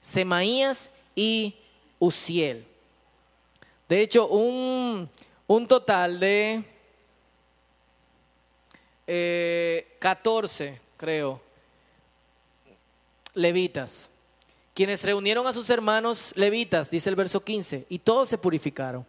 Semaías 0.00 0.92
y 1.14 1.56
De 3.88 4.00
hecho, 4.00 4.26
un, 4.26 5.08
total 5.68 6.18
de 6.18 6.64
14, 10.00 10.66
eh, 10.66 10.80
creo, 10.96 11.40
levitas, 13.34 14.10
quienes 14.74 15.04
reunieron 15.04 15.46
a 15.46 15.52
sus 15.52 15.70
hermanos 15.70 16.32
levitas, 16.34 16.90
dice 16.90 17.08
el 17.08 17.14
verso 17.14 17.44
15, 17.44 17.86
y 17.88 18.00
todos 18.00 18.28
se 18.28 18.38
purificaron. 18.38 19.06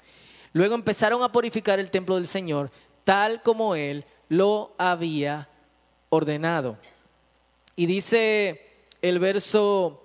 Luego 0.52 0.76
empezaron 0.76 1.24
a 1.24 1.32
purificar 1.32 1.80
el 1.80 1.90
templo 1.90 2.16
del 2.16 2.28
Señor, 2.28 2.70
tal 3.04 3.42
como 3.42 3.74
Él 3.74 4.06
lo 4.30 4.76
había 4.78 5.50
ordenado. 6.10 6.78
Y 7.76 7.88
dice 7.88 8.62
el 9.02 9.18
verso, 9.18 10.03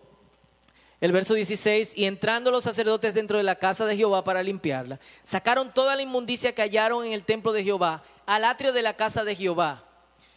el 1.00 1.12
verso 1.12 1.34
16, 1.34 1.92
y 1.96 2.06
entrando 2.06 2.50
los 2.50 2.64
sacerdotes 2.64 3.14
dentro 3.14 3.38
de 3.38 3.44
la 3.44 3.56
casa 3.56 3.86
de 3.86 3.96
Jehová 3.96 4.24
para 4.24 4.42
limpiarla, 4.42 4.98
sacaron 5.22 5.72
toda 5.72 5.94
la 5.94 6.02
inmundicia 6.02 6.54
que 6.54 6.62
hallaron 6.62 7.04
en 7.04 7.12
el 7.12 7.24
templo 7.24 7.52
de 7.52 7.62
Jehová 7.62 8.02
al 8.26 8.44
atrio 8.44 8.72
de 8.72 8.82
la 8.82 8.94
casa 8.94 9.22
de 9.22 9.36
Jehová. 9.36 9.84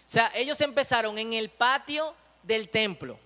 O 0.05 0.13
sea, 0.13 0.31
ellos 0.35 0.61
empezaron 0.61 1.17
en 1.17 1.33
el 1.33 1.49
patio 1.49 2.13
del 2.43 2.69
templo, 2.69 3.17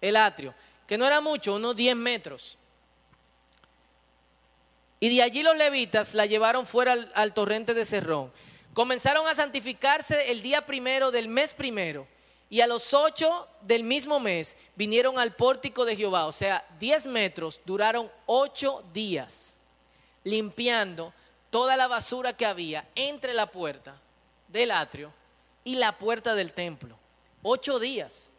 el 0.00 0.16
atrio, 0.16 0.54
que 0.86 0.98
no 0.98 1.06
era 1.06 1.20
mucho, 1.20 1.54
unos 1.54 1.76
10 1.76 1.94
metros. 1.94 2.58
Y 5.00 5.14
de 5.14 5.22
allí 5.22 5.42
los 5.42 5.56
levitas 5.56 6.14
la 6.14 6.26
llevaron 6.26 6.66
fuera 6.66 6.96
al, 7.14 7.34
torrente 7.34 7.72
de 7.72 7.84
Cerrón. 7.84 8.32
Comenzaron 8.74 9.26
a 9.28 9.34
santificarse 9.34 10.30
el 10.30 10.42
día 10.42 10.66
primero 10.66 11.10
del 11.10 11.28
mes 11.28 11.54
primero. 11.54 12.08
Y 12.50 12.60
a 12.60 12.66
los 12.66 12.94
ocho 12.94 13.46
del 13.60 13.84
mismo 13.84 14.20
mes 14.20 14.56
vinieron 14.74 15.18
al 15.18 15.34
pórtico 15.34 15.84
de 15.84 15.96
Jehová. 15.96 16.26
O 16.26 16.32
sea, 16.32 16.64
diez 16.78 17.06
metros 17.06 17.60
duraron 17.64 18.10
ocho 18.26 18.82
días 18.92 19.54
limpiando 20.24 21.12
toda 21.50 21.76
la 21.76 21.88
basura 21.88 22.32
que 22.32 22.46
había 22.46 22.88
entre 22.94 23.34
la 23.34 23.50
puerta 23.50 24.00
del 24.48 24.70
atrio 24.70 25.12
y 25.64 25.76
la 25.76 25.92
puerta 25.92 26.34
del 26.34 26.52
templo. 26.52 26.98
Ocho 27.42 27.78
días. 27.78 28.30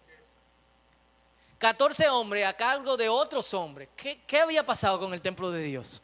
Catorce 1.58 2.08
hombres 2.10 2.46
a 2.46 2.54
cargo 2.54 2.98
de 2.98 3.10
otros 3.10 3.54
hombres. 3.54 3.90
¿Qué, 3.96 4.22
¿Qué, 4.26 4.40
había 4.40 4.66
pasado 4.66 5.00
con 5.00 5.14
el 5.14 5.22
templo 5.22 5.52
de 5.52 5.62
Dios? 5.62 6.02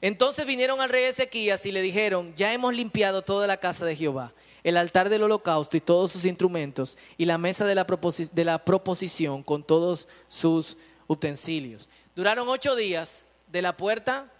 Entonces 0.00 0.46
vinieron 0.46 0.80
al 0.80 0.88
rey 0.88 1.04
Ezequías 1.04 1.64
y 1.66 1.72
le 1.72 1.80
dijeron, 1.80 2.34
ya 2.34 2.52
hemos 2.52 2.74
limpiado 2.74 3.22
toda 3.22 3.46
la 3.46 3.58
casa 3.58 3.84
de 3.84 3.94
Jehová, 3.94 4.32
el 4.64 4.76
altar 4.76 5.08
del 5.08 5.22
holocausto 5.22 5.76
y 5.76 5.80
todos 5.80 6.12
sus 6.12 6.24
instrumentos, 6.24 6.96
y 7.18 7.24
la 7.24 7.38
mesa 7.38 7.64
de 7.64 7.74
la, 7.74 8.64
proposición 8.64 9.42
con 9.42 9.64
todos 9.64 10.08
sus 10.28 10.76
utensilios. 11.06 11.88
Duraron 12.14 12.48
ocho 12.48 12.76
días 12.76 13.24
de 13.48 13.62
la 13.62 13.76
puerta 13.76 14.30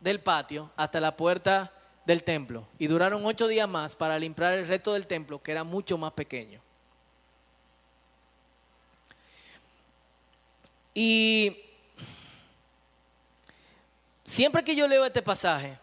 del 0.00 0.20
patio 0.20 0.70
hasta 0.76 1.00
la 1.00 1.16
puerta 1.16 1.72
del 2.06 2.24
templo, 2.24 2.66
y 2.78 2.86
duraron 2.86 3.24
ocho 3.24 3.46
días 3.46 3.68
más 3.68 3.94
para 3.94 4.18
limpiar 4.18 4.54
el 4.54 4.66
resto 4.66 4.94
del 4.94 5.06
templo, 5.06 5.42
que 5.42 5.52
era 5.52 5.64
mucho 5.64 5.96
más 5.98 6.12
pequeño. 6.12 6.60
Y 10.92 11.70
Siempre 14.30 14.62
que 14.62 14.76
yo 14.76 14.86
leo 14.86 15.04
este 15.04 15.22
pasaje, 15.22 15.76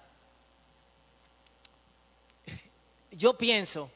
yo 3.17 3.37
pienso, 3.37 3.89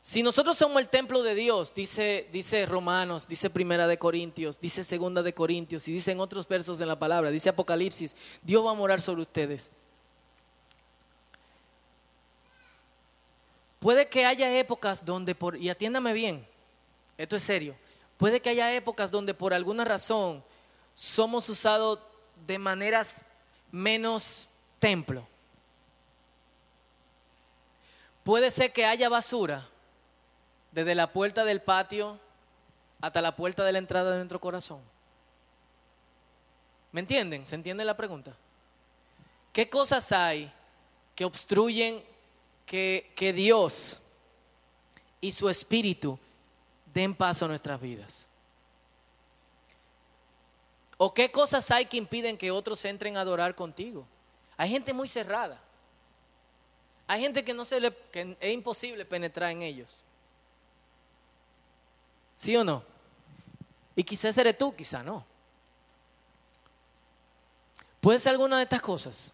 si 0.00 0.22
nosotros 0.22 0.58
somos 0.58 0.82
el 0.82 0.88
templo 0.88 1.22
de 1.22 1.34
Dios, 1.34 1.72
dice, 1.72 2.28
dice 2.32 2.66
Romanos, 2.66 3.26
dice 3.28 3.48
Primera 3.48 3.86
de 3.86 3.96
Corintios, 3.96 4.60
dice 4.60 4.84
Segunda 4.84 5.22
de 5.22 5.32
Corintios 5.32 5.88
y 5.88 5.92
dicen 5.92 6.20
otros 6.20 6.46
versos 6.46 6.80
en 6.80 6.88
la 6.88 6.98
palabra, 6.98 7.30
dice 7.30 7.48
Apocalipsis, 7.48 8.14
Dios 8.42 8.66
va 8.66 8.72
a 8.72 8.74
morar 8.74 9.00
sobre 9.00 9.22
ustedes. 9.22 9.70
Puede 13.78 14.08
que 14.08 14.26
haya 14.26 14.58
épocas 14.58 15.04
donde 15.04 15.34
por, 15.34 15.56
y 15.56 15.70
atiéndame 15.70 16.12
bien, 16.12 16.46
esto 17.16 17.36
es 17.36 17.42
serio, 17.42 17.76
puede 18.16 18.40
que 18.40 18.50
haya 18.50 18.74
épocas 18.74 19.10
donde 19.10 19.32
por 19.32 19.54
alguna 19.54 19.84
razón 19.84 20.42
somos 20.94 21.48
usados 21.48 22.00
de 22.46 22.58
maneras 22.58 23.26
menos 23.70 24.48
templo. 24.78 25.26
Puede 28.24 28.50
ser 28.50 28.72
que 28.72 28.86
haya 28.86 29.08
basura 29.08 29.68
desde 30.72 30.94
la 30.94 31.12
puerta 31.12 31.44
del 31.44 31.60
patio 31.60 32.18
hasta 33.00 33.20
la 33.20 33.36
puerta 33.36 33.64
de 33.64 33.72
la 33.72 33.78
entrada 33.78 34.12
de 34.12 34.16
nuestro 34.16 34.40
corazón. 34.40 34.80
¿Me 36.90 37.00
entienden? 37.00 37.44
¿Se 37.44 37.54
entiende 37.54 37.84
la 37.84 37.96
pregunta? 37.96 38.34
¿Qué 39.52 39.68
cosas 39.68 40.10
hay 40.10 40.50
que 41.14 41.24
obstruyen 41.24 42.02
que, 42.64 43.12
que 43.14 43.32
Dios 43.32 43.98
y 45.20 45.30
su 45.32 45.48
espíritu 45.48 46.18
den 46.94 47.14
paso 47.14 47.44
a 47.44 47.48
nuestras 47.48 47.80
vidas? 47.80 48.26
¿O 50.96 51.12
qué 51.12 51.30
cosas 51.30 51.70
hay 51.70 51.86
que 51.86 51.96
impiden 51.96 52.38
que 52.38 52.50
otros 52.50 52.84
entren 52.84 53.16
a 53.16 53.20
adorar 53.20 53.54
contigo? 53.54 54.06
Hay 54.56 54.70
gente 54.70 54.92
muy 54.92 55.08
cerrada. 55.08 55.60
Hay 57.06 57.20
gente 57.20 57.44
que 57.44 57.52
no 57.52 57.64
se 57.64 57.80
le, 57.80 57.94
que 58.10 58.36
es 58.40 58.52
imposible 58.52 59.04
penetrar 59.04 59.50
en 59.50 59.62
ellos. 59.62 59.90
¿Sí 62.34 62.56
o 62.56 62.64
no? 62.64 62.82
Y 63.94 64.02
quizás 64.02 64.36
eres 64.38 64.56
tú, 64.56 64.74
quizá 64.74 65.02
no. 65.02 65.24
Puede 68.00 68.18
ser 68.18 68.32
alguna 68.32 68.58
de 68.58 68.64
estas 68.64 68.82
cosas. 68.82 69.32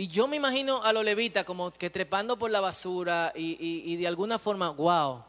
Y 0.00 0.08
yo 0.08 0.26
me 0.26 0.36
imagino 0.36 0.82
a 0.82 0.94
los 0.94 1.04
levitas 1.04 1.44
como 1.44 1.70
que 1.70 1.90
trepando 1.90 2.38
por 2.38 2.50
la 2.50 2.60
basura 2.62 3.34
y, 3.36 3.58
y 3.60 3.96
de 3.96 4.08
alguna 4.08 4.38
forma, 4.38 4.70
wow, 4.70 5.22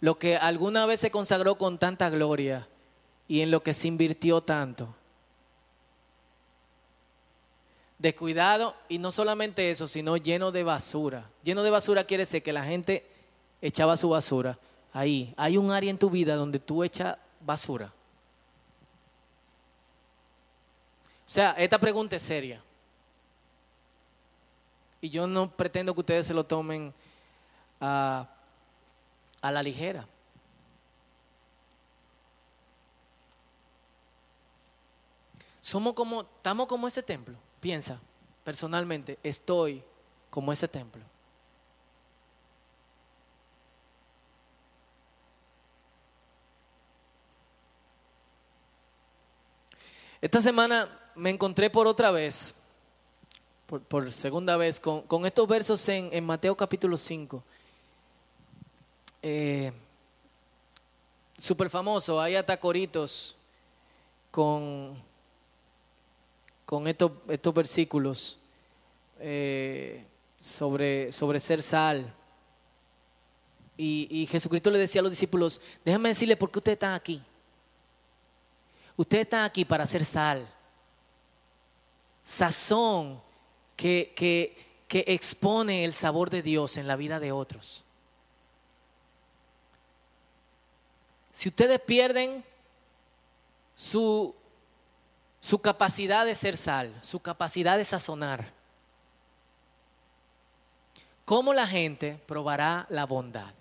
lo 0.00 0.18
que 0.18 0.38
alguna 0.38 0.86
vez 0.86 1.00
se 1.00 1.10
consagró 1.10 1.58
con 1.58 1.76
tanta 1.76 2.08
gloria 2.08 2.66
y 3.28 3.42
en 3.42 3.50
lo 3.50 3.62
que 3.62 3.74
se 3.74 3.88
invirtió 3.88 4.40
tanto. 4.40 4.94
Descuidado 7.98 8.74
y 8.88 8.96
no 8.96 9.12
solamente 9.12 9.70
eso, 9.70 9.86
sino 9.86 10.16
lleno 10.16 10.50
de 10.50 10.64
basura. 10.64 11.28
Lleno 11.42 11.62
de 11.62 11.68
basura 11.68 12.04
quiere 12.04 12.22
decir 12.22 12.42
que 12.42 12.54
la 12.54 12.64
gente 12.64 13.06
echaba 13.60 13.98
su 13.98 14.08
basura. 14.08 14.58
Ahí, 14.94 15.34
hay 15.36 15.58
un 15.58 15.70
área 15.72 15.90
en 15.90 15.98
tu 15.98 16.08
vida 16.08 16.36
donde 16.36 16.58
tú 16.58 16.82
echas 16.82 17.18
basura. 17.38 17.92
O 21.26 21.28
sea, 21.28 21.50
esta 21.58 21.78
pregunta 21.78 22.16
es 22.16 22.22
seria. 22.22 22.62
Y 25.00 25.10
yo 25.10 25.26
no 25.26 25.50
pretendo 25.50 25.94
que 25.94 26.00
ustedes 26.00 26.26
se 26.26 26.34
lo 26.34 26.44
tomen 26.44 26.92
a, 27.80 28.28
a 29.40 29.50
la 29.50 29.62
ligera. 29.62 30.06
Somos 35.60 35.94
como, 35.94 36.22
estamos 36.22 36.66
como 36.66 36.86
ese 36.86 37.02
templo. 37.02 37.36
Piensa, 37.60 38.00
personalmente, 38.44 39.18
estoy 39.22 39.82
como 40.30 40.52
ese 40.52 40.68
templo. 40.68 41.02
Esta 50.20 50.40
semana 50.40 50.88
me 51.14 51.30
encontré 51.30 51.68
por 51.70 51.86
otra 51.86 52.10
vez, 52.10 52.54
por, 53.66 54.12
segunda 54.12 54.56
vez, 54.56 54.78
con, 54.78 55.26
estos 55.26 55.48
versos 55.48 55.88
en, 55.88 56.24
Mateo 56.24 56.56
capítulo 56.56 56.96
5. 56.96 57.42
Eh, 59.22 59.72
Súper 61.38 61.68
famoso, 61.68 62.18
hay 62.18 62.34
hasta 62.34 62.58
coritos 62.58 63.34
con, 64.30 64.94
con 66.64 66.88
estos, 66.88 67.12
estos 67.28 67.52
versículos 67.52 68.38
eh, 69.18 70.02
sobre, 70.40 71.12
sobre 71.12 71.38
ser 71.38 71.62
sal. 71.62 72.10
Y, 73.76 74.08
y 74.10 74.26
Jesucristo 74.26 74.70
le 74.70 74.78
decía 74.78 75.00
a 75.00 75.02
los 75.02 75.12
discípulos, 75.12 75.60
déjame 75.84 76.08
decirle 76.08 76.38
por 76.38 76.50
qué 76.50 76.58
ustedes 76.58 76.76
están 76.76 76.94
aquí. 76.94 77.22
Ustedes 78.96 79.22
están 79.22 79.44
aquí 79.44 79.66
para 79.66 79.84
hacer 79.84 80.06
sal, 80.06 80.48
sazón 82.24 83.25
que, 83.76 84.12
que, 84.88 85.04
expone 85.06 85.84
el 85.84 85.92
sabor 85.92 86.30
de 86.30 86.42
Dios 86.42 86.76
en 86.78 86.86
la 86.86 86.96
vida 86.96 87.20
de 87.20 87.32
otros. 87.32 87.84
Si 91.32 91.50
ustedes 91.50 91.78
pierden 91.80 92.42
su, 93.74 94.34
su 95.40 95.58
capacidad 95.58 96.24
de 96.24 96.34
ser 96.34 96.56
sal, 96.56 96.98
su 97.02 97.20
capacidad 97.20 97.76
de 97.76 97.84
sazonar, 97.84 98.52
¿cómo 101.26 101.52
la 101.52 101.66
gente 101.66 102.18
probará 102.26 102.86
la 102.88 103.04
bondad? 103.04 103.52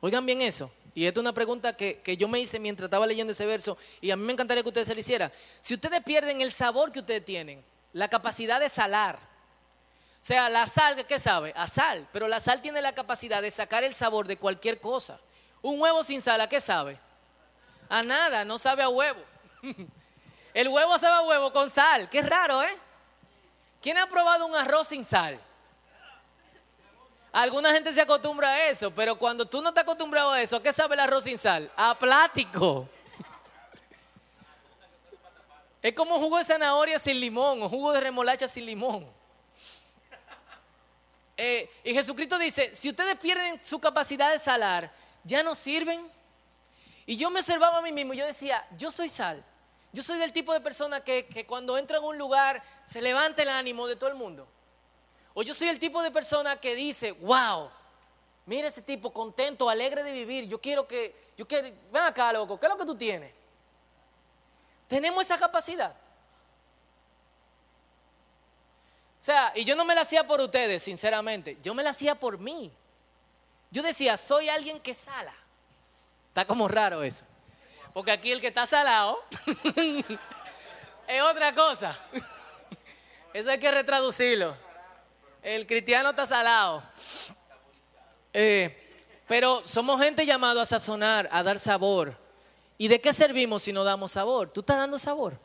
Oigan 0.00 0.24
bien 0.24 0.40
eso. 0.40 0.70
Y 0.94 1.06
esta 1.06 1.18
es 1.18 1.22
una 1.22 1.32
pregunta 1.32 1.76
que, 1.76 2.16
yo 2.16 2.28
me 2.28 2.38
hice 2.38 2.60
mientras 2.60 2.86
estaba 2.86 3.06
leyendo 3.06 3.32
ese 3.32 3.44
verso 3.44 3.76
y 4.00 4.10
a 4.10 4.16
mí 4.16 4.22
me 4.22 4.32
encantaría 4.32 4.62
que 4.62 4.68
ustedes 4.68 4.86
se 4.86 4.94
lo 4.94 5.00
hicieran. 5.00 5.32
Si 5.60 5.74
ustedes 5.74 6.02
pierden 6.04 6.40
el 6.40 6.52
sabor 6.52 6.92
que 6.92 7.00
ustedes 7.00 7.24
tienen, 7.24 7.64
la 7.94 8.08
capacidad 8.08 8.60
de 8.60 8.68
salar, 8.68 9.16
o 9.16 10.26
sea, 10.26 10.48
la 10.48 10.66
sal, 10.66 11.04
¿qué 11.06 11.18
sabe? 11.18 11.52
A 11.54 11.68
sal, 11.68 12.08
pero 12.10 12.26
la 12.28 12.40
sal 12.40 12.62
tiene 12.62 12.80
la 12.80 12.94
capacidad 12.94 13.42
de 13.42 13.50
sacar 13.50 13.84
el 13.84 13.94
sabor 13.94 14.26
de 14.26 14.38
cualquier 14.38 14.80
cosa. 14.80 15.20
Un 15.60 15.78
huevo 15.78 16.02
sin 16.02 16.22
sal, 16.22 16.40
¿a 16.40 16.48
qué 16.48 16.62
sabe? 16.62 16.98
A 17.90 18.02
nada, 18.02 18.42
no 18.42 18.58
sabe 18.58 18.82
a 18.82 18.88
huevo. 18.88 19.22
El 20.54 20.68
huevo 20.68 20.96
sabe 20.98 21.16
a 21.16 21.22
huevo 21.22 21.52
con 21.52 21.68
sal, 21.68 22.08
qué 22.08 22.22
raro, 22.22 22.62
¿eh? 22.62 22.78
¿Quién 23.82 23.98
ha 23.98 24.06
probado 24.06 24.46
un 24.46 24.54
arroz 24.54 24.88
sin 24.88 25.04
sal? 25.04 25.38
Alguna 27.32 27.72
gente 27.72 27.92
se 27.92 28.00
acostumbra 28.00 28.48
a 28.48 28.68
eso, 28.68 28.92
pero 28.92 29.16
cuando 29.16 29.44
tú 29.44 29.60
no 29.60 29.70
estás 29.70 29.82
acostumbrado 29.82 30.30
a 30.30 30.40
eso, 30.40 30.56
¿a 30.56 30.62
qué 30.62 30.72
sabe 30.72 30.94
el 30.94 31.00
arroz 31.00 31.24
sin 31.24 31.36
sal? 31.36 31.70
A 31.76 31.98
plático. 31.98 32.88
Es 35.84 35.92
como 35.92 36.18
jugo 36.18 36.38
de 36.38 36.44
zanahoria 36.44 36.98
sin 36.98 37.20
limón 37.20 37.62
o 37.62 37.68
jugo 37.68 37.92
de 37.92 38.00
remolacha 38.00 38.48
sin 38.48 38.64
limón. 38.64 39.06
Eh, 41.36 41.68
y 41.84 41.92
Jesucristo 41.92 42.38
dice, 42.38 42.74
si 42.74 42.88
ustedes 42.88 43.16
pierden 43.16 43.62
su 43.62 43.78
capacidad 43.78 44.32
de 44.32 44.38
salar, 44.38 44.90
ya 45.24 45.42
no 45.42 45.54
sirven. 45.54 46.10
Y 47.04 47.18
yo 47.18 47.28
me 47.28 47.40
observaba 47.40 47.78
a 47.78 47.82
mí 47.82 47.92
mismo, 47.92 48.14
yo 48.14 48.24
decía, 48.24 48.66
yo 48.78 48.90
soy 48.90 49.10
sal. 49.10 49.44
Yo 49.92 50.02
soy 50.02 50.18
del 50.18 50.32
tipo 50.32 50.54
de 50.54 50.62
persona 50.62 51.04
que, 51.04 51.26
que 51.26 51.44
cuando 51.44 51.76
entra 51.76 51.98
en 51.98 52.04
un 52.04 52.16
lugar 52.16 52.62
se 52.86 53.02
levanta 53.02 53.42
el 53.42 53.50
ánimo 53.50 53.86
de 53.86 53.96
todo 53.96 54.08
el 54.08 54.16
mundo. 54.16 54.48
O 55.34 55.42
yo 55.42 55.52
soy 55.52 55.68
el 55.68 55.78
tipo 55.78 56.02
de 56.02 56.10
persona 56.10 56.56
que 56.56 56.74
dice, 56.74 57.12
wow, 57.12 57.68
mira 58.46 58.68
ese 58.68 58.80
tipo 58.80 59.12
contento, 59.12 59.68
alegre 59.68 60.02
de 60.02 60.12
vivir. 60.12 60.48
Yo 60.48 60.58
quiero 60.58 60.88
que, 60.88 61.14
yo 61.36 61.46
quiero, 61.46 61.68
ven 61.92 62.04
acá, 62.04 62.32
loco, 62.32 62.58
¿qué 62.58 62.64
es 62.64 62.72
lo 62.72 62.78
que 62.78 62.86
tú 62.86 62.94
tienes? 62.94 63.43
Tenemos 64.88 65.24
esa 65.24 65.38
capacidad. 65.38 65.94
O 69.20 69.24
sea, 69.24 69.52
y 69.54 69.64
yo 69.64 69.74
no 69.74 69.84
me 69.84 69.94
la 69.94 70.02
hacía 70.02 70.26
por 70.26 70.40
ustedes, 70.40 70.82
sinceramente. 70.82 71.56
Yo 71.62 71.72
me 71.72 71.82
la 71.82 71.90
hacía 71.90 72.14
por 72.14 72.38
mí. 72.38 72.70
Yo 73.70 73.82
decía, 73.82 74.16
soy 74.16 74.48
alguien 74.48 74.78
que 74.80 74.92
sala. 74.92 75.34
Está 76.28 76.44
como 76.44 76.68
raro 76.68 77.02
eso. 77.02 77.24
Porque 77.94 78.12
aquí 78.12 78.32
el 78.32 78.40
que 78.40 78.48
está 78.48 78.66
salado 78.66 79.24
es 81.08 81.22
otra 81.22 81.54
cosa. 81.54 81.98
Eso 83.32 83.50
hay 83.50 83.58
que 83.58 83.70
retraducirlo. 83.70 84.54
El 85.42 85.66
cristiano 85.66 86.10
está 86.10 86.26
salado. 86.26 86.82
Eh, 88.32 89.00
pero 89.26 89.66
somos 89.66 90.00
gente 90.02 90.26
llamado 90.26 90.60
a 90.60 90.66
sazonar, 90.66 91.28
a 91.32 91.42
dar 91.42 91.58
sabor. 91.58 92.23
¿Y 92.84 92.88
de 92.88 93.00
qué 93.00 93.14
servimos 93.14 93.62
si 93.62 93.72
no 93.72 93.82
damos 93.82 94.12
sabor? 94.12 94.50
¿Tú 94.52 94.60
estás 94.60 94.76
dando 94.76 94.98
sabor? 94.98 95.38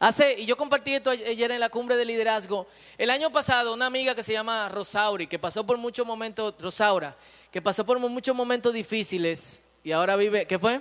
Hace, 0.00 0.40
y 0.40 0.44
yo 0.44 0.56
compartí 0.56 0.92
esto 0.92 1.10
ayer 1.10 1.52
en 1.52 1.60
la 1.60 1.68
cumbre 1.68 1.94
de 1.94 2.04
liderazgo. 2.04 2.66
El 2.96 3.10
año 3.10 3.30
pasado, 3.30 3.74
una 3.74 3.86
amiga 3.86 4.12
que 4.12 4.24
se 4.24 4.32
llama 4.32 4.68
Rosauri, 4.70 5.28
que 5.28 5.38
pasó 5.38 5.64
por 5.64 5.78
muchos 5.78 6.04
momentos, 6.04 6.56
Rosaura, 6.58 7.14
que 7.52 7.62
pasó 7.62 7.86
por 7.86 7.96
muchos 8.00 8.34
momentos 8.34 8.74
difíciles 8.74 9.62
y 9.84 9.92
ahora 9.92 10.16
vive, 10.16 10.46
¿qué 10.46 10.58
fue? 10.58 10.80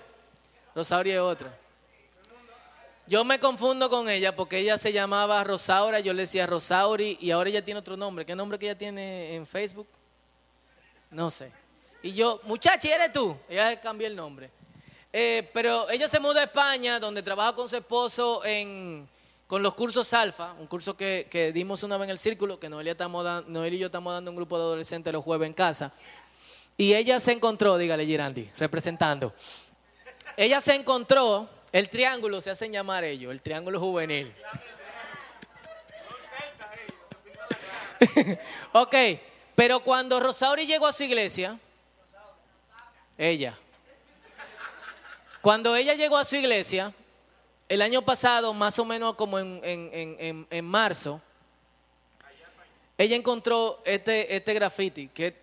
Rosauri 0.73 1.11
es 1.11 1.19
otra. 1.19 1.55
Yo 3.05 3.23
me 3.23 3.37
confundo 3.37 3.91
con 3.91 4.09
ella 4.09 4.35
porque 4.35 4.57
ella 4.57 4.79
se 4.79 4.91
llamaba 4.91 5.43
Rosaura, 5.43 5.99
yo 5.99 6.11
le 6.11 6.23
decía 6.23 6.47
Rosauri 6.47 7.19
y 7.21 7.29
ahora 7.29 7.51
ella 7.51 7.63
tiene 7.63 7.81
otro 7.81 7.95
nombre. 7.95 8.25
¿Qué 8.25 8.35
nombre 8.35 8.57
que 8.57 8.65
ella 8.65 8.77
tiene 8.79 9.35
en 9.35 9.45
Facebook? 9.45 9.89
No 11.11 11.29
sé. 11.29 11.51
Y 12.01 12.13
yo, 12.13 12.41
muchacha, 12.45 12.95
¿eres 12.95 13.13
tú? 13.13 13.37
Ella 13.47 13.79
cambió 13.79 14.07
el 14.07 14.15
nombre. 14.15 14.57
Eh, 15.19 15.49
pero 15.51 15.89
ella 15.89 16.07
se 16.07 16.19
mudó 16.19 16.37
a 16.37 16.43
España, 16.43 16.99
donde 16.99 17.23
trabaja 17.23 17.55
con 17.55 17.67
su 17.67 17.75
esposo 17.75 18.45
en, 18.45 19.09
con 19.47 19.63
los 19.63 19.73
cursos 19.73 20.13
Alfa, 20.13 20.53
un 20.59 20.67
curso 20.67 20.95
que, 20.95 21.51
dimos 21.55 21.81
una 21.81 21.97
vez 21.97 22.05
en 22.05 22.11
el 22.11 22.19
círculo, 22.19 22.59
que 22.59 22.69
Noelia, 22.69 22.95
Noelia 23.47 23.77
y 23.77 23.79
yo 23.79 23.87
estamos 23.87 24.13
dando 24.13 24.29
un 24.29 24.37
grupo 24.37 24.59
de 24.59 24.63
adolescentes 24.65 25.11
los 25.11 25.23
jueves 25.23 25.47
en 25.47 25.55
casa. 25.55 25.91
Y 26.77 26.93
ella 26.93 27.19
se 27.19 27.31
encontró, 27.31 27.79
dígale 27.79 28.05
Girandi, 28.05 28.47
representando. 28.59 29.33
Ella 30.37 30.61
se 30.61 30.75
encontró 30.75 31.49
el 31.71 31.89
triángulo 31.89 32.39
se 32.39 32.51
hacen 32.51 32.71
llamar 32.71 33.03
ellos, 33.03 33.31
el 33.31 33.41
triángulo 33.41 33.79
juvenil. 33.79 34.31
ok, 38.71 38.95
pero 39.55 39.79
cuando 39.79 40.19
Rosauri 40.19 40.67
llegó 40.67 40.85
a 40.85 40.93
su 40.93 41.01
iglesia, 41.01 41.57
ella, 43.17 43.57
cuando 45.47 45.77
ella 45.77 45.93
llegó 45.93 46.17
a 46.17 46.25
su 46.25 46.35
iglesia, 46.35 46.93
el 47.69 47.81
año 47.81 48.01
pasado, 48.01 48.53
más 48.53 48.77
o 48.79 48.83
menos 48.83 49.15
como 49.15 49.39
en, 49.39 50.65
marzo, 50.65 51.21
ella 52.97 53.15
encontró 53.15 53.81
este, 53.85 54.35
este 54.35 54.53
graffiti, 54.53 55.07
que 55.07 55.33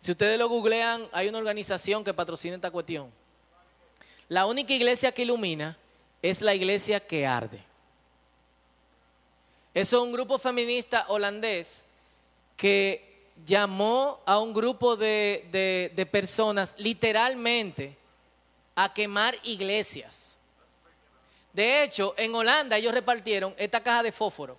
si 0.00 0.12
ustedes 0.12 0.38
lo 0.38 0.48
googlean, 0.48 1.06
hay 1.12 1.28
una 1.28 1.36
organización 1.36 2.02
que 2.02 2.14
patrocina 2.14 2.54
esta 2.54 2.70
cuestión. 2.70 3.12
La 4.30 4.46
única 4.46 4.72
iglesia 4.72 5.12
que 5.12 5.24
ilumina 5.24 5.76
es 6.22 6.40
la 6.40 6.54
iglesia 6.54 6.98
que 6.98 7.26
arde. 7.26 7.62
Eso 9.74 9.98
es 9.98 10.02
un 10.02 10.12
grupo 10.12 10.38
feminista 10.38 11.04
holandés 11.08 11.84
que 12.56 13.28
llamó 13.44 14.22
a 14.24 14.38
un 14.38 14.54
grupo 14.54 14.96
de, 14.96 15.90
de, 15.94 16.06
personas 16.06 16.74
literalmente 16.78 17.99
a 18.74 18.92
quemar 18.92 19.36
iglesias. 19.42 20.36
De 21.52 21.82
hecho, 21.82 22.14
en 22.16 22.34
Holanda 22.34 22.76
ellos 22.76 22.92
repartieron 22.92 23.54
esta 23.58 23.82
caja 23.82 24.02
de 24.02 24.12
fósforo. 24.12 24.58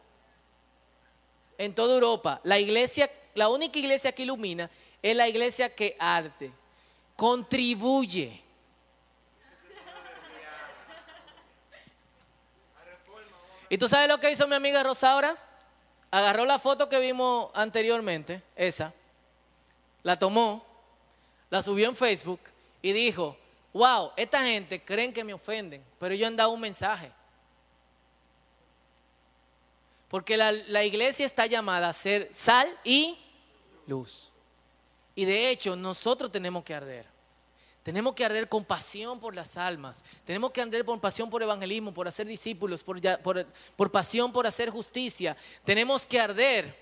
en 1.58 1.76
toda 1.76 1.94
Europa, 1.94 2.42
la 2.44 2.58
iglesia, 2.58 3.10
la 3.36 3.48
única 3.50 3.78
iglesia 3.78 4.12
que 4.12 4.24
ilumina 4.24 4.68
es 5.00 5.16
la 5.16 5.28
iglesia 5.28 5.74
que 5.74 5.96
arte, 6.00 6.52
contribuye. 7.16 8.42
¿Y 13.70 13.78
tú 13.78 13.88
sabes 13.88 14.08
lo 14.08 14.20
que 14.20 14.32
hizo 14.32 14.48
mi 14.48 14.56
amiga 14.56 14.82
Rosaura? 14.82 15.38
Agarró 16.10 16.46
la 16.46 16.58
foto 16.58 16.90
que 16.90 17.00
vimos 17.00 17.52
anteriormente, 17.54 18.42
esa, 18.56 18.92
la 20.04 20.18
tomó, 20.18 20.66
la 21.50 21.62
subió 21.62 21.88
en 21.88 21.96
Facebook 21.96 22.42
y 22.82 22.92
dijo, 22.92 23.38
wow, 23.74 24.12
esta 24.16 24.46
gente 24.46 24.84
creen 24.84 25.14
que 25.14 25.24
me 25.24 25.34
ofenden, 25.34 25.84
pero 26.00 26.14
yo 26.14 26.28
han 26.28 26.36
dado 26.36 26.52
un 26.52 26.62
mensaje. 26.62 27.12
Porque 30.08 30.36
la, 30.36 30.52
la, 30.52 30.84
iglesia 30.84 31.26
está 31.26 31.46
llamada 31.46 31.88
a 31.88 31.94
ser 31.94 32.28
sal 32.32 32.68
y 32.84 33.18
luz. 33.88 34.30
Y 35.16 35.24
de 35.24 35.50
hecho 35.50 35.76
nosotros 35.76 36.32
tenemos 36.32 36.64
que 36.64 36.74
arder. 36.74 37.06
Tenemos 37.84 38.14
que 38.14 38.24
arder 38.24 38.48
con 38.48 38.64
pasión 38.64 39.20
por 39.20 39.34
las 39.34 39.58
almas. 39.58 40.04
Tenemos 40.24 40.52
que 40.52 40.62
arder 40.62 40.86
con 40.86 41.00
pasión 41.00 41.30
por 41.30 41.42
evangelismo, 41.42 41.94
por 41.94 42.08
hacer 42.08 42.28
discípulos, 42.28 42.84
por, 42.84 43.02
por, 43.76 43.92
pasión 43.92 44.32
por 44.32 44.46
hacer 44.46 44.70
justicia. 44.70 45.36
Tenemos 45.64 46.06
que 46.06 46.20
arder 46.20 46.78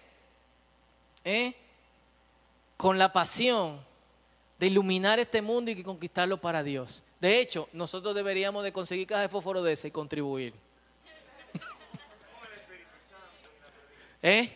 ¿eh? 1.24 1.56
con 2.76 2.98
la 2.98 3.14
pasión 3.14 3.80
de 4.60 4.68
iluminar 4.68 5.20
este 5.20 5.42
mundo 5.42 5.72
y 5.72 5.82
conquistarlo 5.82 6.40
para 6.40 6.62
Dios. 6.62 7.04
De 7.20 7.40
hecho, 7.40 7.70
nosotros 7.72 8.14
deberíamos 8.14 8.64
de 8.64 8.74
conseguir 8.74 9.08
cajas 9.08 9.24
de 9.24 9.30
fósforo 9.30 9.64
de 9.64 9.74
ese 9.74 9.88
y 9.88 9.92
contribuir. 9.92 10.54
¿Eh? 14.22 14.54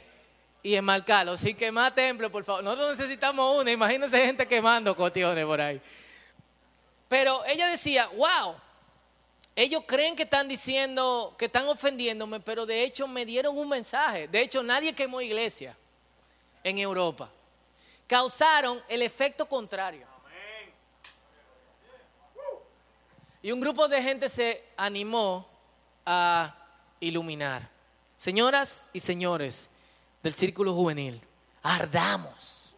Y 0.61 0.75
enmarcarlo. 0.75 1.33
Así 1.33 1.53
que 1.53 1.71
más 1.71 1.95
templo, 1.95 2.29
por 2.29 2.43
favor. 2.43 2.63
Nosotros 2.63 2.97
necesitamos 2.97 3.61
una. 3.61 3.71
Imagínense 3.71 4.25
gente 4.25 4.45
quemando 4.45 4.95
cotiones 4.95 5.45
por 5.45 5.59
ahí. 5.59 5.81
Pero 7.07 7.43
ella 7.45 7.67
decía, 7.67 8.07
wow, 8.07 8.55
ellos 9.55 9.83
creen 9.85 10.15
que 10.15 10.23
están 10.23 10.47
diciendo, 10.47 11.35
que 11.37 11.45
están 11.45 11.67
ofendiéndome, 11.67 12.39
pero 12.39 12.65
de 12.65 12.83
hecho 12.83 13.07
me 13.07 13.25
dieron 13.25 13.57
un 13.57 13.69
mensaje. 13.69 14.27
De 14.27 14.41
hecho, 14.41 14.63
nadie 14.63 14.93
quemó 14.93 15.21
iglesia 15.21 15.77
en 16.63 16.77
Europa. 16.77 17.29
Causaron 18.13 18.79
el 18.87 19.01
efecto 19.01 19.47
contrario. 19.47 20.05
Y 23.41 23.51
un 23.51 23.59
grupo 23.59 23.87
de 23.87 24.03
gente 24.03 24.29
se 24.29 24.63
animó 24.77 25.49
a 26.05 26.55
iluminar. 26.99 27.67
Señoras 28.15 28.87
y 28.93 28.99
señores 28.99 29.67
del 30.21 30.35
círculo 30.35 30.75
juvenil, 30.75 31.19
ardamos 31.63 32.75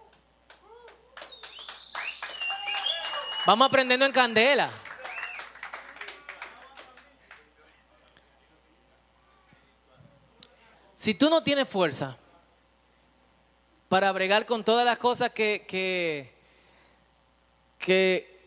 Vamos 3.45 3.67
aprendiendo 3.67 4.05
en 4.05 4.13
candela. 4.13 4.71
Si 10.95 11.13
tú 11.13 11.29
no 11.29 11.43
tienes 11.43 11.67
fuerza 11.67 12.17
para 13.95 14.11
bregar 14.11 14.45
con 14.45 14.61
todas 14.61 14.83
las 14.83 14.97
cosas 14.97 15.29
que, 15.29 15.65
que, 17.79 18.39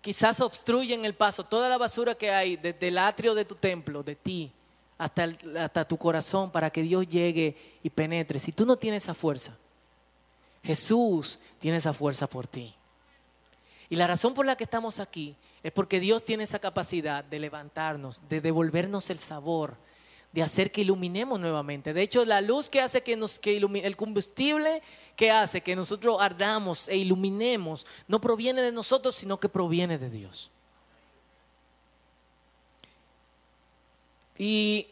quizás 0.00 0.40
obstruyen 0.40 1.04
el 1.04 1.14
paso, 1.14 1.44
toda 1.44 1.68
la 1.68 1.78
basura 1.78 2.16
que 2.16 2.32
hay 2.32 2.56
desde 2.56 2.88
el 2.88 2.98
atrio 2.98 3.32
de 3.32 3.44
tu 3.44 3.54
templo, 3.54 4.02
de 4.02 4.16
ti, 4.16 4.50
hasta, 4.98 5.36
hasta 5.56 5.86
tu 5.86 5.96
corazón, 5.96 6.50
para 6.50 6.70
que 6.70 6.82
Dios 6.82 7.06
llegue 7.06 7.78
y 7.80 7.90
penetre. 7.90 8.40
Si 8.40 8.50
tú 8.50 8.66
no 8.66 8.74
tienes 8.74 9.04
esa 9.04 9.14
fuerza, 9.14 9.56
Jesús 10.64 11.38
tiene 11.60 11.76
esa 11.76 11.92
fuerza 11.92 12.28
por 12.28 12.48
ti. 12.48 12.74
Y 13.88 13.94
la 13.94 14.08
razón 14.08 14.34
por 14.34 14.46
la 14.46 14.56
que 14.56 14.64
estamos 14.64 14.98
aquí 14.98 15.36
es 15.62 15.70
porque 15.70 16.00
Dios 16.00 16.24
tiene 16.24 16.42
esa 16.42 16.58
capacidad 16.58 17.22
de 17.22 17.38
levantarnos, 17.38 18.20
de 18.28 18.40
devolvernos 18.40 19.10
el 19.10 19.20
sabor, 19.20 19.76
de 20.32 20.42
hacer 20.42 20.70
que 20.70 20.82
iluminemos 20.82 21.40
nuevamente. 21.40 21.92
De 21.92 22.02
hecho, 22.02 22.24
la 22.24 22.40
luz 22.40 22.68
que 22.68 22.80
hace 22.80 23.02
que 23.02 23.16
nos 23.16 23.38
que 23.38 23.52
ilumine, 23.52 23.86
el 23.86 23.96
combustible 23.96 24.82
que 25.16 25.30
hace 25.30 25.62
que 25.62 25.74
nosotros 25.74 26.18
ardamos 26.20 26.88
e 26.88 26.96
iluminemos, 26.96 27.86
no 28.06 28.20
proviene 28.20 28.62
de 28.62 28.72
nosotros, 28.72 29.16
sino 29.16 29.40
que 29.40 29.48
proviene 29.48 29.98
de 29.98 30.10
Dios. 30.10 30.50
Y 34.36 34.86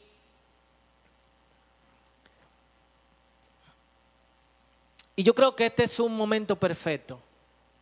y 5.15 5.23
yo 5.23 5.35
creo 5.35 5.55
que 5.55 5.67
este 5.67 5.85
es 5.85 6.01
un 6.01 6.17
momento 6.17 6.57
perfecto 6.57 7.21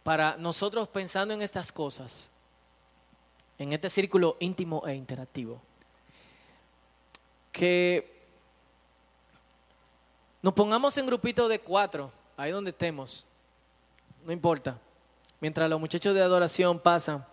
para 0.03 0.37
nosotros 0.37 0.87
pensando 0.89 1.33
en 1.33 1.41
estas 1.41 1.73
cosas, 1.73 2.29
en 3.59 3.73
este 3.73 3.89
círculo 3.89 4.37
íntimo 4.39 4.87
e 4.87 4.95
interactivo, 4.95 5.63
que 7.55 8.13
nos 10.43 10.53
pongamos 10.53 10.99
en 10.99 11.07
grupito 11.07 11.49
de 11.49 11.61
cuatro, 11.61 12.13
ahí 12.37 12.51
donde 12.51 12.71
estemos, 12.71 13.25
no 14.27 14.33
importa, 14.33 14.79
mientras 15.41 15.71
los 15.71 15.81
muchachos 15.81 16.15
de 16.15 16.21
adoración 16.21 16.79
pasan, 16.79 17.25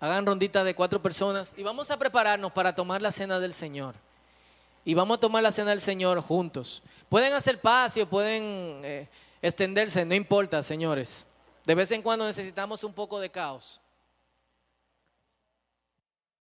hagan 0.00 0.24
ronditas 0.24 0.64
de 0.64 0.74
cuatro 0.74 1.02
personas 1.02 1.52
y 1.56 1.62
vamos 1.62 1.90
a 1.90 1.98
prepararnos 1.98 2.52
para 2.52 2.74
tomar 2.74 3.02
la 3.02 3.12
cena 3.12 3.38
del 3.38 3.52
Señor. 3.52 3.94
Y 4.84 4.94
vamos 4.94 5.16
a 5.16 5.20
tomar 5.20 5.42
la 5.42 5.50
cena 5.50 5.70
del 5.70 5.80
Señor 5.80 6.20
juntos. 6.20 6.82
Pueden 7.08 7.34
hacer 7.34 7.60
paseo, 7.60 8.08
pueden... 8.08 8.80
Eh, 8.84 9.08
extenderse, 9.42 10.04
no 10.04 10.14
importa, 10.14 10.62
señores. 10.62 11.26
De 11.64 11.74
vez 11.74 11.90
en 11.90 12.02
cuando 12.02 12.26
necesitamos 12.26 12.84
un 12.84 12.92
poco 12.92 13.20
de 13.20 13.30
caos. 13.30 13.80